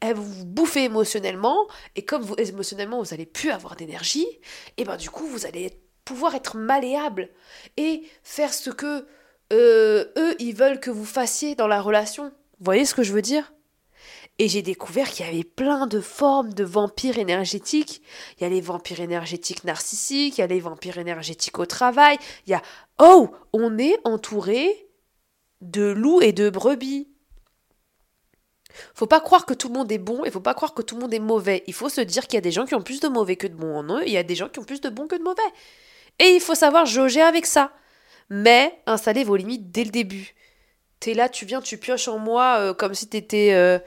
Elles 0.01 0.14
vont 0.14 0.23
vous 0.23 0.44
bouffer 0.44 0.85
émotionnellement, 0.85 1.66
et 1.96 2.05
comme 2.05 2.25
émotionnellement, 2.38 3.03
vous 3.03 3.14
allez 3.14 3.27
plus 3.27 3.51
avoir 3.51 3.75
d'énergie, 3.75 4.29
et 4.77 4.85
ben 4.85 4.96
du 4.96 5.11
coup, 5.11 5.27
vous 5.27 5.44
allez 5.44 5.66
pouvoir 6.09 6.35
être 6.35 6.57
malléable 6.57 7.29
et 7.77 8.03
faire 8.23 8.55
ce 8.55 8.71
que 8.71 9.07
euh, 9.53 10.07
eux, 10.16 10.35
ils 10.38 10.55
veulent 10.55 10.81
que 10.81 10.90
vous 10.90 11.05
fassiez 11.05 11.55
dans 11.55 11.66
la 11.66 11.83
relation. 11.83 12.33
Vous 12.59 12.64
voyez 12.64 12.87
ce 12.87 12.94
que 12.94 13.03
je 13.03 13.12
veux 13.12 13.21
dire? 13.21 13.53
Et 14.38 14.49
j'ai 14.49 14.62
découvert 14.62 15.11
qu'il 15.11 15.27
y 15.27 15.29
avait 15.29 15.44
plein 15.44 15.87
de 15.87 16.01
formes 16.01 16.55
de 16.55 16.64
vampires 16.64 17.18
énergétiques. 17.18 18.01
Il 18.38 18.44
y 18.44 18.47
a 18.47 18.49
les 18.49 18.62
vampires 18.62 19.01
énergétiques 19.01 19.64
narcissiques, 19.64 20.38
il 20.38 20.40
y 20.40 20.44
a 20.44 20.47
les 20.47 20.61
vampires 20.61 20.97
énergétiques 20.97 21.59
au 21.59 21.66
travail. 21.66 22.16
Il 22.47 22.51
y 22.51 22.55
a 22.55 22.62
oh, 22.99 23.31
on 23.53 23.77
est 23.77 23.99
entouré 24.05 24.88
de 25.61 25.90
loups 25.90 26.23
et 26.23 26.33
de 26.33 26.49
brebis. 26.49 27.09
Faut 28.94 29.07
pas 29.07 29.21
croire 29.21 29.44
que 29.44 29.55
tout 29.55 29.68
le 29.68 29.75
monde 29.75 29.92
est 29.92 29.99
bon 29.99 30.25
et 30.25 30.31
faut 30.31 30.40
pas 30.40 30.55
croire 30.55 30.73
que 30.73 30.83
tout 30.83 30.94
le 30.94 31.03
monde 31.03 31.12
est 31.12 31.18
mauvais. 31.18 31.64
Il 31.66 31.75
faut 31.75 31.90
se 31.90 32.01
dire 32.01 32.27
qu'il 32.27 32.37
y 32.37 32.38
a 32.38 32.42
des 32.42 32.53
gens 32.53 32.64
qui 32.64 32.75
ont 32.75 32.83
plus 32.83 33.01
de 33.01 33.09
mauvais 33.09 33.37
que 33.37 33.47
de 33.47 33.55
bons 33.55 33.77
en 33.77 33.99
eux, 33.99 34.03
et 34.05 34.07
il 34.07 34.12
y 34.12 34.18
a 34.18 34.23
des 34.23 34.37
gens 34.37 34.49
qui 34.49 34.59
ont 34.59 34.64
plus 34.64 34.81
de 34.81 34.88
bons 34.88 35.07
que 35.07 35.16
de 35.16 35.23
mauvais. 35.23 35.42
Et 36.18 36.31
il 36.31 36.40
faut 36.40 36.54
savoir 36.54 36.87
jauger 36.87 37.22
avec 37.22 37.46
ça. 37.46 37.72
Mais 38.31 38.81
installez 38.87 39.24
vos 39.24 39.37
limites 39.37 39.70
dès 39.70 39.85
le 39.85 39.90
début. 39.90 40.35
T'es 41.00 41.14
là, 41.14 41.28
tu 41.28 41.44
viens, 41.44 41.61
tu 41.61 41.78
pioches 41.78 42.09
en 42.09 42.18
moi 42.18 42.59
euh, 42.59 42.74
comme 42.74 42.94
si 42.94 43.09
t'étais 43.09 43.52
euh, 43.52 43.78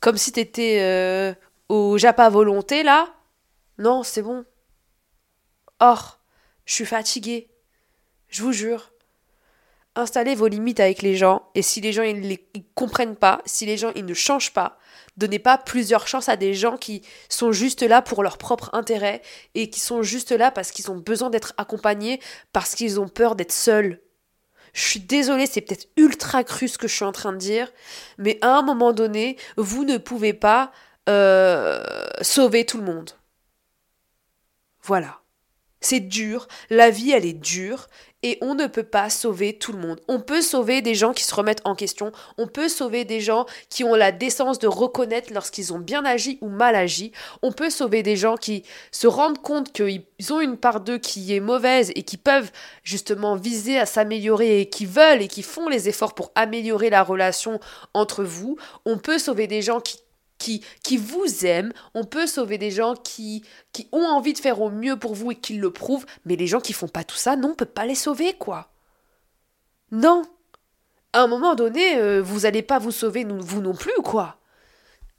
comme 0.00 0.16
si 0.16 0.32
t'étais 0.32 0.78
euh, 0.80 1.34
au 1.68 1.98
Japa 1.98 2.28
volonté, 2.28 2.82
là. 2.82 3.14
Non, 3.78 4.02
c'est 4.02 4.22
bon. 4.22 4.44
Or, 5.80 6.20
je 6.64 6.74
suis 6.74 6.86
fatiguée. 6.86 7.50
Je 8.28 8.42
vous 8.42 8.52
jure. 8.52 8.91
Installez 9.94 10.34
vos 10.34 10.48
limites 10.48 10.80
avec 10.80 11.02
les 11.02 11.16
gens, 11.16 11.42
et 11.54 11.60
si 11.60 11.80
les 11.82 11.92
gens 11.92 12.02
ils 12.02 12.26
ne 12.26 12.36
comprennent 12.74 13.16
pas, 13.16 13.42
si 13.44 13.66
les 13.66 13.76
gens 13.76 13.92
ils 13.94 14.06
ne 14.06 14.14
changent 14.14 14.54
pas, 14.54 14.78
donnez 15.18 15.38
pas 15.38 15.58
plusieurs 15.58 16.08
chances 16.08 16.30
à 16.30 16.36
des 16.36 16.54
gens 16.54 16.78
qui 16.78 17.02
sont 17.28 17.52
juste 17.52 17.82
là 17.82 18.00
pour 18.00 18.22
leur 18.22 18.38
propre 18.38 18.70
intérêt 18.72 19.20
et 19.54 19.68
qui 19.68 19.80
sont 19.80 20.02
juste 20.02 20.32
là 20.32 20.50
parce 20.50 20.72
qu'ils 20.72 20.90
ont 20.90 20.96
besoin 20.96 21.28
d'être 21.28 21.52
accompagnés, 21.58 22.20
parce 22.52 22.74
qu'ils 22.74 23.00
ont 23.00 23.08
peur 23.08 23.36
d'être 23.36 23.52
seuls. 23.52 24.00
Je 24.72 24.80
suis 24.82 25.00
désolée, 25.00 25.46
c'est 25.46 25.60
peut-être 25.60 25.88
ultra 25.96 26.44
cru 26.44 26.68
ce 26.68 26.78
que 26.78 26.88
je 26.88 26.94
suis 26.94 27.04
en 27.04 27.12
train 27.12 27.32
de 27.32 27.38
dire, 27.38 27.70
mais 28.16 28.38
à 28.40 28.56
un 28.56 28.62
moment 28.62 28.94
donné, 28.94 29.36
vous 29.58 29.84
ne 29.84 29.98
pouvez 29.98 30.32
pas 30.32 30.72
euh, 31.08 31.82
sauver 32.22 32.64
tout 32.64 32.78
le 32.78 32.84
monde. 32.84 33.10
Voilà. 34.82 35.21
C'est 35.82 36.00
dur, 36.00 36.48
la 36.70 36.90
vie 36.90 37.10
elle 37.10 37.26
est 37.26 37.32
dure, 37.32 37.88
et 38.22 38.38
on 38.40 38.54
ne 38.54 38.66
peut 38.66 38.84
pas 38.84 39.10
sauver 39.10 39.58
tout 39.58 39.72
le 39.72 39.78
monde. 39.78 40.00
On 40.08 40.20
peut 40.20 40.42
sauver 40.42 40.80
des 40.80 40.94
gens 40.94 41.12
qui 41.12 41.24
se 41.24 41.34
remettent 41.34 41.62
en 41.64 41.74
question, 41.74 42.12
on 42.38 42.46
peut 42.46 42.68
sauver 42.68 43.04
des 43.04 43.20
gens 43.20 43.46
qui 43.68 43.84
ont 43.84 43.94
la 43.94 44.12
décence 44.12 44.58
de 44.58 44.68
reconnaître 44.68 45.32
lorsqu'ils 45.32 45.72
ont 45.72 45.78
bien 45.78 46.04
agi 46.04 46.38
ou 46.40 46.48
mal 46.48 46.74
agi, 46.74 47.12
on 47.42 47.52
peut 47.52 47.70
sauver 47.70 48.02
des 48.02 48.16
gens 48.16 48.36
qui 48.36 48.62
se 48.92 49.06
rendent 49.06 49.42
compte 49.42 49.72
qu'ils 49.72 50.04
ont 50.30 50.40
une 50.40 50.56
part 50.56 50.80
d'eux 50.80 50.98
qui 50.98 51.34
est 51.34 51.40
mauvaise 51.40 51.90
et 51.96 52.04
qui 52.04 52.16
peuvent 52.16 52.52
justement 52.84 53.36
viser 53.36 53.78
à 53.78 53.86
s'améliorer 53.86 54.60
et 54.60 54.68
qui 54.68 54.86
veulent 54.86 55.22
et 55.22 55.28
qui 55.28 55.42
font 55.42 55.68
les 55.68 55.88
efforts 55.88 56.14
pour 56.14 56.30
améliorer 56.34 56.90
la 56.90 57.02
relation 57.02 57.58
entre 57.92 58.22
vous. 58.22 58.56
On 58.86 58.98
peut 58.98 59.18
sauver 59.18 59.46
des 59.46 59.62
gens 59.62 59.80
qui 59.80 59.98
qui, 60.82 60.96
vous 60.96 61.46
aiment. 61.46 61.72
On 61.94 62.04
peut 62.04 62.26
sauver 62.26 62.58
des 62.58 62.70
gens 62.70 62.94
qui, 62.94 63.44
qui 63.72 63.88
ont 63.92 64.04
envie 64.04 64.32
de 64.32 64.38
faire 64.38 64.60
au 64.60 64.70
mieux 64.70 64.98
pour 64.98 65.14
vous 65.14 65.32
et 65.32 65.36
qui 65.36 65.54
le 65.54 65.70
prouvent. 65.70 66.06
Mais 66.24 66.36
les 66.36 66.46
gens 66.46 66.60
qui 66.60 66.72
font 66.72 66.88
pas 66.88 67.04
tout 67.04 67.16
ça, 67.16 67.36
non, 67.36 67.50
on 67.50 67.54
peut 67.54 67.64
pas 67.64 67.86
les 67.86 67.94
sauver, 67.94 68.34
quoi. 68.34 68.68
Non. 69.90 70.22
À 71.12 71.22
un 71.22 71.26
moment 71.26 71.54
donné, 71.54 71.96
euh, 71.96 72.22
vous 72.22 72.46
allez 72.46 72.62
pas 72.62 72.78
vous 72.78 72.90
sauver, 72.90 73.24
vous 73.24 73.60
non 73.60 73.74
plus, 73.74 73.92
quoi. 74.02 74.38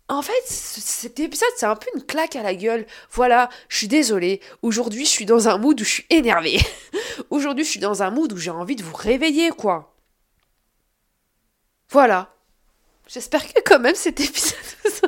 En 0.10 0.22
fait, 0.22 0.44
cet 0.46 1.20
épisode, 1.20 1.50
c'est 1.56 1.66
un 1.66 1.76
peu 1.76 1.88
une 1.96 2.04
claque 2.04 2.36
à 2.36 2.44
la 2.44 2.56
gueule. 2.56 2.86
Voilà, 3.12 3.50
je 3.70 3.78
suis 3.78 3.88
désolée. 3.88 4.42
Aujourd'hui, 4.62 5.06
je 5.06 5.10
suis 5.10 5.26
dans 5.26 5.48
un 5.48 5.58
mood 5.58 5.80
où 5.80 5.84
je 5.84 5.90
suis 5.90 6.06
énervée. 6.10 6.60
Aujourd'hui, 7.30 7.64
je 7.64 7.70
suis 7.70 7.80
dans 7.80 8.04
un 8.04 8.10
mood 8.10 8.32
où 8.34 8.38
j'ai 8.38 8.50
envie 8.50 8.76
de 8.76 8.84
vous 8.84 8.96
réveiller, 8.96 9.50
quoi. 9.50 9.96
Voilà. 11.90 12.34
J'espère 13.08 13.46
que 13.46 13.60
quand 13.66 13.80
même 13.80 13.96
cet 13.96 14.20
épisode 14.28 14.58
vous 14.84 15.08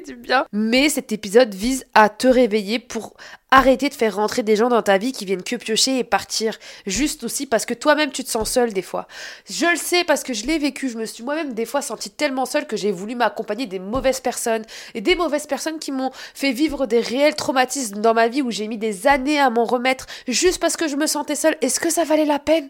du 0.00 0.16
bien. 0.16 0.46
Mais 0.52 0.88
cet 0.88 1.12
épisode 1.12 1.54
vise 1.54 1.84
à 1.94 2.08
te 2.08 2.26
réveiller 2.26 2.78
pour 2.78 3.14
arrêter 3.50 3.88
de 3.88 3.94
faire 3.94 4.16
rentrer 4.16 4.42
des 4.42 4.56
gens 4.56 4.68
dans 4.68 4.82
ta 4.82 4.98
vie 4.98 5.12
qui 5.12 5.24
viennent 5.24 5.42
que 5.42 5.56
piocher 5.56 5.98
et 5.98 6.04
partir. 6.04 6.58
Juste 6.86 7.24
aussi 7.24 7.46
parce 7.46 7.64
que 7.64 7.74
toi-même 7.74 8.10
tu 8.10 8.24
te 8.24 8.30
sens 8.30 8.50
seul 8.50 8.72
des 8.72 8.82
fois. 8.82 9.08
Je 9.48 9.66
le 9.66 9.76
sais 9.76 10.04
parce 10.04 10.22
que 10.22 10.34
je 10.34 10.46
l'ai 10.46 10.58
vécu. 10.58 10.88
Je 10.88 10.98
me 10.98 11.06
suis 11.06 11.24
moi-même 11.24 11.54
des 11.54 11.64
fois 11.64 11.82
sentie 11.82 12.10
tellement 12.10 12.46
seule 12.46 12.66
que 12.66 12.76
j'ai 12.76 12.92
voulu 12.92 13.14
m'accompagner 13.14 13.66
des 13.66 13.78
mauvaises 13.78 14.20
personnes. 14.20 14.64
Et 14.94 15.00
des 15.00 15.16
mauvaises 15.16 15.46
personnes 15.46 15.78
qui 15.78 15.92
m'ont 15.92 16.10
fait 16.34 16.52
vivre 16.52 16.86
des 16.86 17.00
réels 17.00 17.36
traumatismes 17.36 18.00
dans 18.00 18.14
ma 18.14 18.28
vie 18.28 18.42
où 18.42 18.50
j'ai 18.50 18.68
mis 18.68 18.78
des 18.78 19.06
années 19.06 19.40
à 19.40 19.50
m'en 19.50 19.64
remettre 19.64 20.06
juste 20.26 20.60
parce 20.60 20.76
que 20.76 20.88
je 20.88 20.96
me 20.96 21.06
sentais 21.06 21.36
seule. 21.36 21.56
Est-ce 21.60 21.80
que 21.80 21.90
ça 21.90 22.04
valait 22.04 22.24
la 22.24 22.38
peine? 22.38 22.68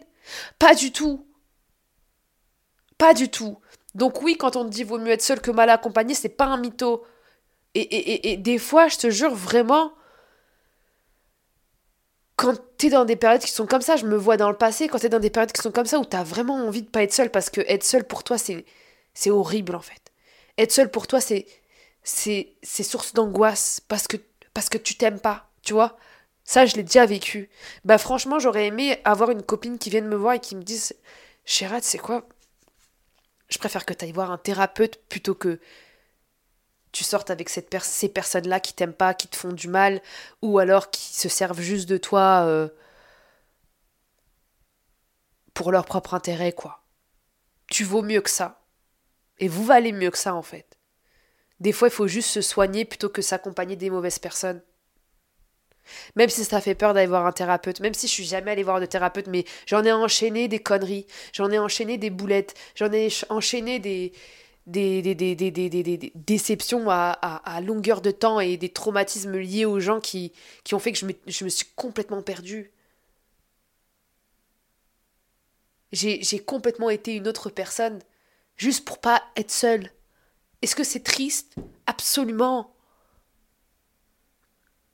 Pas 0.59 0.75
du 0.75 0.91
tout. 0.91 1.25
Pas 2.97 3.13
du 3.13 3.29
tout. 3.29 3.57
Donc 3.95 4.21
oui, 4.21 4.37
quand 4.37 4.55
on 4.55 4.65
te 4.65 4.69
dit 4.69 4.83
vaut 4.83 4.99
mieux 4.99 5.11
être 5.11 5.21
seul 5.21 5.41
que 5.41 5.51
mal 5.51 5.69
accompagné, 5.69 6.13
c'est 6.13 6.29
pas 6.29 6.45
un 6.45 6.57
mytho. 6.57 7.03
Et, 7.75 7.81
et, 7.81 8.31
et, 8.31 8.37
des 8.37 8.57
fois, 8.57 8.87
je 8.87 8.97
te 8.97 9.09
jure 9.09 9.35
vraiment, 9.35 9.93
quand 12.35 12.55
t'es 12.77 12.89
dans 12.89 13.05
des 13.05 13.15
périodes 13.15 13.41
qui 13.41 13.51
sont 13.51 13.67
comme 13.67 13.81
ça, 13.81 13.95
je 13.95 14.05
me 14.05 14.15
vois 14.15 14.37
dans 14.37 14.49
le 14.49 14.57
passé, 14.57 14.87
quand 14.87 14.99
t'es 14.99 15.09
dans 15.09 15.19
des 15.19 15.29
périodes 15.29 15.51
qui 15.51 15.61
sont 15.61 15.71
comme 15.71 15.85
ça, 15.85 15.99
où 15.99 16.05
t'as 16.05 16.23
vraiment 16.23 16.55
envie 16.55 16.81
de 16.81 16.87
pas 16.89 17.03
être 17.03 17.13
seul, 17.13 17.29
parce 17.29 17.49
que 17.49 17.61
être 17.61 17.83
seul 17.83 18.05
pour 18.05 18.23
toi, 18.23 18.37
c'est, 18.37 18.65
c'est 19.13 19.29
horrible 19.29 19.75
en 19.75 19.81
fait. 19.81 20.11
Être 20.57 20.71
seul 20.71 20.89
pour 20.89 21.05
toi, 21.07 21.21
c'est, 21.21 21.45
c'est, 22.03 22.55
c'est 22.63 22.83
source 22.83 23.13
d'angoisse, 23.13 23.81
parce 23.87 24.07
que, 24.07 24.17
parce 24.53 24.69
que 24.69 24.77
tu 24.77 24.95
t'aimes 24.95 25.19
pas, 25.19 25.49
tu 25.61 25.73
vois. 25.73 25.97
Ça, 26.43 26.65
je 26.65 26.75
l'ai 26.75 26.83
déjà 26.83 27.05
vécu. 27.05 27.49
Bah 27.85 27.99
franchement, 27.99 28.39
j'aurais 28.39 28.65
aimé 28.65 28.99
avoir 29.05 29.29
une 29.29 29.43
copine 29.43 29.77
qui 29.77 29.91
vienne 29.91 30.07
me 30.07 30.15
voir 30.15 30.33
et 30.33 30.39
qui 30.39 30.55
me 30.55 30.63
dise, 30.63 30.95
Chérat, 31.45 31.81
c'est 31.81 31.99
quoi? 31.99 32.27
Je 33.49 33.57
préfère 33.57 33.85
que 33.85 33.93
t'ailles 33.93 34.11
voir 34.11 34.31
un 34.31 34.37
thérapeute 34.37 34.99
plutôt 35.09 35.35
que 35.35 35.59
tu 36.91 37.03
sortes 37.03 37.29
avec 37.29 37.49
cette 37.49 37.75
ces 37.81 38.09
personnes-là 38.09 38.59
qui 38.59 38.73
t'aiment 38.73 38.93
pas, 38.93 39.13
qui 39.13 39.27
te 39.27 39.35
font 39.35 39.51
du 39.51 39.67
mal, 39.67 40.01
ou 40.41 40.59
alors 40.59 40.89
qui 40.89 41.13
se 41.13 41.29
servent 41.29 41.61
juste 41.61 41.87
de 41.87 41.97
toi 41.97 42.43
euh, 42.45 42.67
pour 45.53 45.71
leur 45.71 45.85
propre 45.85 46.13
intérêt, 46.13 46.51
quoi. 46.51 46.83
Tu 47.69 47.83
vaux 47.83 48.01
mieux 48.01 48.21
que 48.21 48.29
ça. 48.29 48.61
Et 49.39 49.47
vous 49.47 49.63
valez 49.63 49.91
mieux 49.91 50.11
que 50.11 50.17
ça, 50.17 50.33
en 50.33 50.41
fait. 50.41 50.77
Des 51.59 51.71
fois, 51.71 51.89
il 51.89 51.93
faut 51.93 52.07
juste 52.07 52.29
se 52.29 52.41
soigner 52.41 52.85
plutôt 52.85 53.09
que 53.09 53.21
s'accompagner 53.21 53.75
des 53.75 53.89
mauvaises 53.89 54.19
personnes. 54.19 54.61
Même 56.15 56.29
si 56.29 56.45
ça 56.45 56.61
fait 56.61 56.75
peur 56.75 56.93
d'aller 56.93 57.07
voir 57.07 57.25
un 57.25 57.31
thérapeute, 57.31 57.79
même 57.79 57.93
si 57.93 58.07
je 58.07 58.11
suis 58.11 58.25
jamais 58.25 58.51
allée 58.51 58.63
voir 58.63 58.79
de 58.79 58.85
thérapeute, 58.85 59.27
mais 59.27 59.45
j'en 59.65 59.83
ai 59.83 59.91
enchaîné 59.91 60.47
des 60.47 60.59
conneries, 60.59 61.07
j'en 61.33 61.49
ai 61.51 61.59
enchaîné 61.59 61.97
des 61.97 62.09
boulettes, 62.09 62.55
j'en 62.75 62.91
ai 62.91 63.09
enchaîné 63.29 63.79
des, 63.79 64.13
des, 64.67 65.01
des, 65.01 65.15
des, 65.15 65.35
des 65.35 66.11
déceptions 66.15 66.89
à, 66.89 67.11
à, 67.11 67.61
longueur 67.61 68.01
de 68.01 68.11
temps 68.11 68.39
et 68.39 68.57
des 68.57 68.69
traumatismes 68.69 69.37
liés 69.37 69.65
aux 69.65 69.79
gens 69.79 69.99
qui, 69.99 70.31
qui 70.63 70.75
ont 70.75 70.79
fait 70.79 70.91
que 70.91 70.97
je 70.99 71.05
me, 71.05 71.13
je 71.27 71.43
me 71.43 71.49
suis 71.49 71.65
complètement 71.75 72.21
perdue. 72.21 72.71
J'ai 75.91 76.39
complètement 76.39 76.91
été 76.91 77.15
une 77.15 77.27
autre 77.27 77.49
personne, 77.49 77.99
juste 78.57 78.85
pour 78.85 78.99
pas 78.99 79.23
être 79.35 79.49
seule. 79.49 79.91
Est-ce 80.61 80.75
que 80.75 80.83
c'est 80.83 81.03
triste? 81.03 81.55
Absolument. 81.87 82.75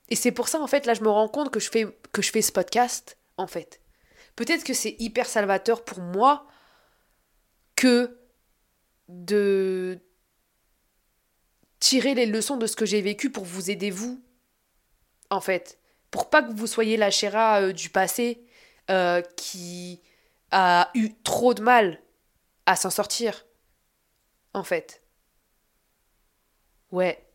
Et 0.07 0.15
c'est 0.15 0.31
pour 0.31 0.47
ça, 0.47 0.61
en 0.61 0.67
fait, 0.67 0.85
là, 0.85 0.93
je 0.93 1.01
me 1.01 1.09
rends 1.09 1.27
compte 1.27 1.49
que 1.49 1.59
je 1.59 1.69
fais, 1.69 1.85
que 2.13 2.21
je 2.21 2.31
fais 2.31 2.41
ce 2.41 2.51
podcast, 2.51 3.17
en 3.37 3.47
fait. 3.47 3.81
Peut-être 4.35 4.63
que 4.63 4.73
c'est 4.73 4.95
hyper 4.99 5.27
salvateur 5.27 5.83
pour 5.83 5.99
moi 5.99 6.47
que 7.75 8.17
de 9.07 9.99
tirer 11.79 12.15
les 12.15 12.25
leçons 12.25 12.57
de 12.57 12.67
ce 12.67 12.75
que 12.75 12.85
j'ai 12.85 13.01
vécu 13.01 13.31
pour 13.31 13.45
vous 13.45 13.69
aider, 13.69 13.91
vous, 13.91 14.23
en 15.29 15.41
fait. 15.41 15.79
Pour 16.11 16.29
pas 16.29 16.41
que 16.41 16.51
vous 16.51 16.67
soyez 16.67 16.97
la 16.97 17.11
chéra 17.11 17.61
euh, 17.61 17.73
du 17.73 17.89
passé 17.89 18.45
euh, 18.89 19.21
qui 19.35 20.01
a 20.51 20.89
eu 20.93 21.13
trop 21.23 21.53
de 21.53 21.61
mal 21.61 22.01
à 22.65 22.75
s'en 22.75 22.89
sortir, 22.89 23.45
en 24.53 24.63
fait. 24.63 25.03
Ouais. 26.91 27.27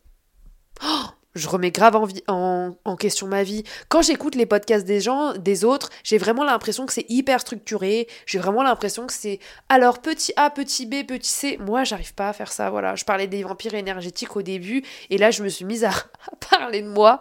Oh 0.83 1.20
je 1.35 1.49
remets 1.49 1.71
grave 1.71 1.97
en, 2.27 2.97
question 2.97 3.29
ma 3.29 3.43
vie. 3.45 3.63
Quand 3.89 4.03
j'écoute 4.03 4.35
les 4.35 4.47
podcasts 4.47 4.85
des 4.85 5.01
gens, 5.01 5.33
des 5.35 5.65
autres, 5.65 5.91
j'ai 6.03 6.19
vraiment 6.19 6.45
l'impression 6.45 6.87
que 6.87 6.93
c'est 6.93 7.07
hyper 7.09 7.41
structuré. 7.41 8.09
J'ai 8.27 8.39
vraiment 8.39 8.63
l'impression 8.63 9.07
que 9.07 9.13
c'est 9.13 9.39
alors 9.69 10.01
petit 10.01 10.33
A, 10.37 10.51
petit 10.51 10.87
B, 10.87 11.07
petit 11.07 11.31
C. 11.31 11.59
Moi, 11.61 11.85
j'arrive 11.85 12.15
pas 12.15 12.31
à 12.31 12.33
faire 12.33 12.51
ça. 12.51 12.71
Voilà, 12.71 12.97
je 12.97 13.05
parlais 13.05 13.29
des 13.29 13.45
vampires 13.45 13.75
énergétiques 13.75 14.37
au 14.37 14.43
début, 14.43 14.83
et 15.09 15.19
là, 15.19 15.31
je 15.31 15.43
me 15.43 15.49
suis 15.49 15.65
mise 15.65 15.85
à, 15.85 15.91
à 16.33 16.57
parler 16.59 16.83
de 16.83 16.89
moi. 16.89 17.21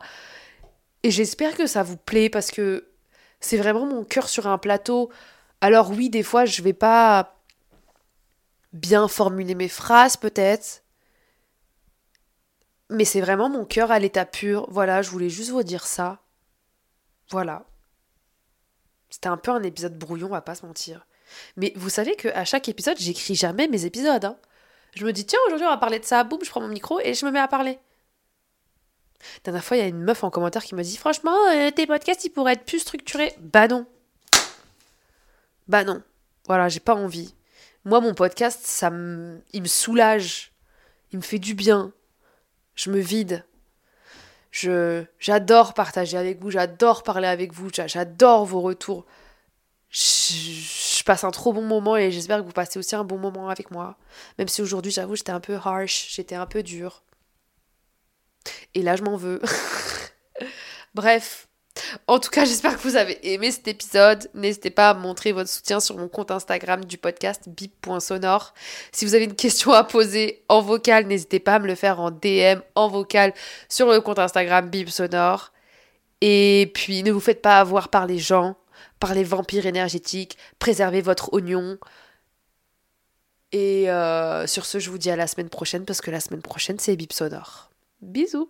Et 1.04 1.12
j'espère 1.12 1.56
que 1.56 1.68
ça 1.68 1.84
vous 1.84 1.98
plaît 1.98 2.30
parce 2.30 2.52
que 2.52 2.90
c'est 3.40 3.58
vraiment 3.58 3.86
mon 3.86 4.04
cœur 4.04 4.28
sur 4.28 4.48
un 4.48 4.58
plateau. 4.58 5.12
Alors 5.62 5.92
oui, 5.92 6.10
des 6.10 6.24
fois, 6.24 6.46
je 6.46 6.62
vais 6.62 6.74
pas 6.74 7.36
bien 8.74 9.08
formuler 9.08 9.56
mes 9.56 9.70
phrases, 9.70 10.18
peut-être 10.18 10.84
mais 12.90 13.06
c'est 13.06 13.22
vraiment 13.22 13.50
mon 13.50 13.66
cœur 13.66 13.92
à 13.92 14.00
l'état 14.00 14.26
pur. 14.26 14.68
Voilà, 14.70 15.02
je 15.02 15.10
voulais 15.10 15.30
juste 15.30 15.52
vous 15.52 15.64
dire 15.64 15.86
ça. 15.86 16.20
Voilà. 17.30 17.66
C'était 19.10 19.28
un 19.28 19.38
peu 19.38 19.52
un 19.52 19.64
épisode 19.64 19.98
brouillon, 19.98 20.34
à 20.34 20.42
pas 20.42 20.56
se 20.56 20.66
mentir. 20.66 21.06
Mais 21.58 21.74
vous 21.76 21.90
savez 21.90 22.16
qu'à 22.16 22.46
chaque 22.46 22.70
épisode, 22.70 22.98
j'écris 22.98 23.36
jamais 23.36 23.68
mes 23.68 23.86
épisodes. 23.86 24.26
Hein. 24.26 24.38
Je 24.96 25.06
me 25.06 25.14
dis, 25.14 25.26
tiens, 25.26 25.40
aujourd'hui 25.48 25.68
on 25.68 25.72
va 25.72 25.78
parler 25.78 26.00
de 26.00 26.06
ça. 26.06 26.24
Boum, 26.24 26.40
je 26.44 26.50
prends 26.50 26.62
mon 26.62 26.68
micro 26.68 27.00
et 27.00 27.14
je 27.14 27.26
me 27.26 27.32
mets 27.32 27.40
à 27.40 27.48
parler. 27.48 27.80
La 29.22 29.52
dernière 29.52 29.64
fois, 29.64 29.78
il 29.78 29.82
y 29.82 29.84
a 29.84 29.88
une 29.88 30.02
meuf 30.02 30.24
en 30.24 30.30
commentaire 30.30 30.64
qui 30.64 30.76
m'a 30.76 30.82
dit, 30.82 30.98
franchement, 30.98 31.36
euh, 31.52 31.72
tes 31.72 31.86
podcasts, 31.86 32.24
ils 32.26 32.30
pourraient 32.30 32.54
être 32.54 32.66
plus 32.66 32.80
structurés. 32.80 33.36
Bah 33.40 33.68
non. 33.68 33.86
Bah 35.68 35.84
non. 35.84 36.02
Voilà, 36.48 36.70
j'ai 36.70 36.80
pas 36.80 36.96
envie. 36.96 37.36
Moi, 37.86 38.00
mon 38.02 38.14
podcast, 38.14 38.62
ça 38.64 38.88
il 38.90 39.62
me 39.62 39.68
soulage. 39.68 40.54
Il 41.12 41.18
me 41.18 41.24
fait 41.24 41.40
du 41.40 41.54
bien 41.54 41.94
je 42.80 42.90
me 42.90 43.00
vide. 43.00 43.46
Je 44.52 45.04
j'adore 45.20 45.74
partager 45.74 46.18
avec 46.18 46.42
vous, 46.42 46.50
j'adore 46.50 47.04
parler 47.04 47.28
avec 47.28 47.54
vous, 47.54 47.70
j'adore 47.74 48.46
vos 48.46 48.62
retours. 48.62 49.06
Je, 49.90 51.04
passe 51.04 51.24
un 51.24 51.32
trop 51.32 51.52
bon 51.52 51.64
moment 51.64 51.98
et 51.98 52.12
j'espère 52.12 52.40
que 52.40 52.46
vous 52.46 52.52
passez 52.52 52.80
aussi 52.80 52.96
un 52.96 53.04
bon 53.04 53.18
moment 53.18 53.50
avec 53.50 53.70
moi. 53.72 53.98
Même 54.38 54.48
si 54.48 54.62
aujourd'hui, 54.62 54.92
j'avoue, 54.92 55.16
j'étais 55.16 55.32
un 55.32 55.40
peu 55.40 55.56
harsh, 55.56 56.14
j'étais 56.16 56.36
un 56.36 56.46
peu 56.46 56.64
dur. 56.64 57.04
Et 58.76 58.82
là, 58.82 58.96
je 58.96 59.04
m'en 59.04 59.18
veux. 59.18 59.42
Bref, 60.94 61.49
en 62.08 62.20
tout 62.20 62.30
cas, 62.30 62.46
j'espère 62.46 62.78
que 62.78 62.88
vous 62.88 62.96
avez 62.96 63.34
aimé 63.34 63.52
cet 63.52 63.68
épisode. 63.68 64.30
N'hésitez 64.34 64.70
pas 64.70 64.90
à 64.90 64.94
montrer 64.94 65.32
votre 65.32 65.50
soutien 65.50 65.80
sur 65.80 65.98
mon 65.98 66.08
compte 66.08 66.32
Instagram 66.32 66.86
du 66.86 66.98
podcast 66.98 67.48
bip.sonore. 67.48 68.54
Si 68.92 69.06
vous 69.06 69.16
avez 69.16 69.26
une 69.26 69.36
question 69.36 69.72
à 69.72 69.84
poser 69.84 70.44
en 70.50 70.62
vocal, 70.62 71.08
n'hésitez 71.08 71.40
pas 71.40 71.56
à 71.56 71.60
me 71.60 71.68
le 71.68 71.76
faire 71.76 72.00
en 72.00 72.12
DM, 72.12 72.62
en 72.76 72.88
vocal, 72.88 73.34
sur 73.68 73.92
le 73.92 74.02
compte 74.02 74.20
Instagram 74.20 74.70
bip.sonore. 74.70 75.52
Et 76.22 76.72
puis, 76.74 77.04
ne 77.04 77.12
vous 77.12 77.20
faites 77.20 77.42
pas 77.42 77.60
avoir 77.60 77.90
par 77.90 78.06
les 78.06 78.20
gens, 78.20 78.58
par 79.00 79.14
les 79.14 79.24
vampires 79.24 79.66
énergétiques. 79.66 80.38
Préservez 80.60 81.02
votre 81.02 81.34
oignon. 81.34 81.78
Et 83.52 83.90
euh, 83.90 84.46
sur 84.46 84.66
ce, 84.66 84.80
je 84.80 84.90
vous 84.90 84.98
dis 84.98 85.10
à 85.10 85.16
la 85.16 85.28
semaine 85.28 85.50
prochaine 85.50 85.86
parce 85.86 86.02
que 86.02 86.12
la 86.12 86.20
semaine 86.20 86.42
prochaine, 86.42 86.78
c'est 86.78 86.96
Bip 86.96 87.14
Sonore. 87.14 87.72
Bisous 88.02 88.50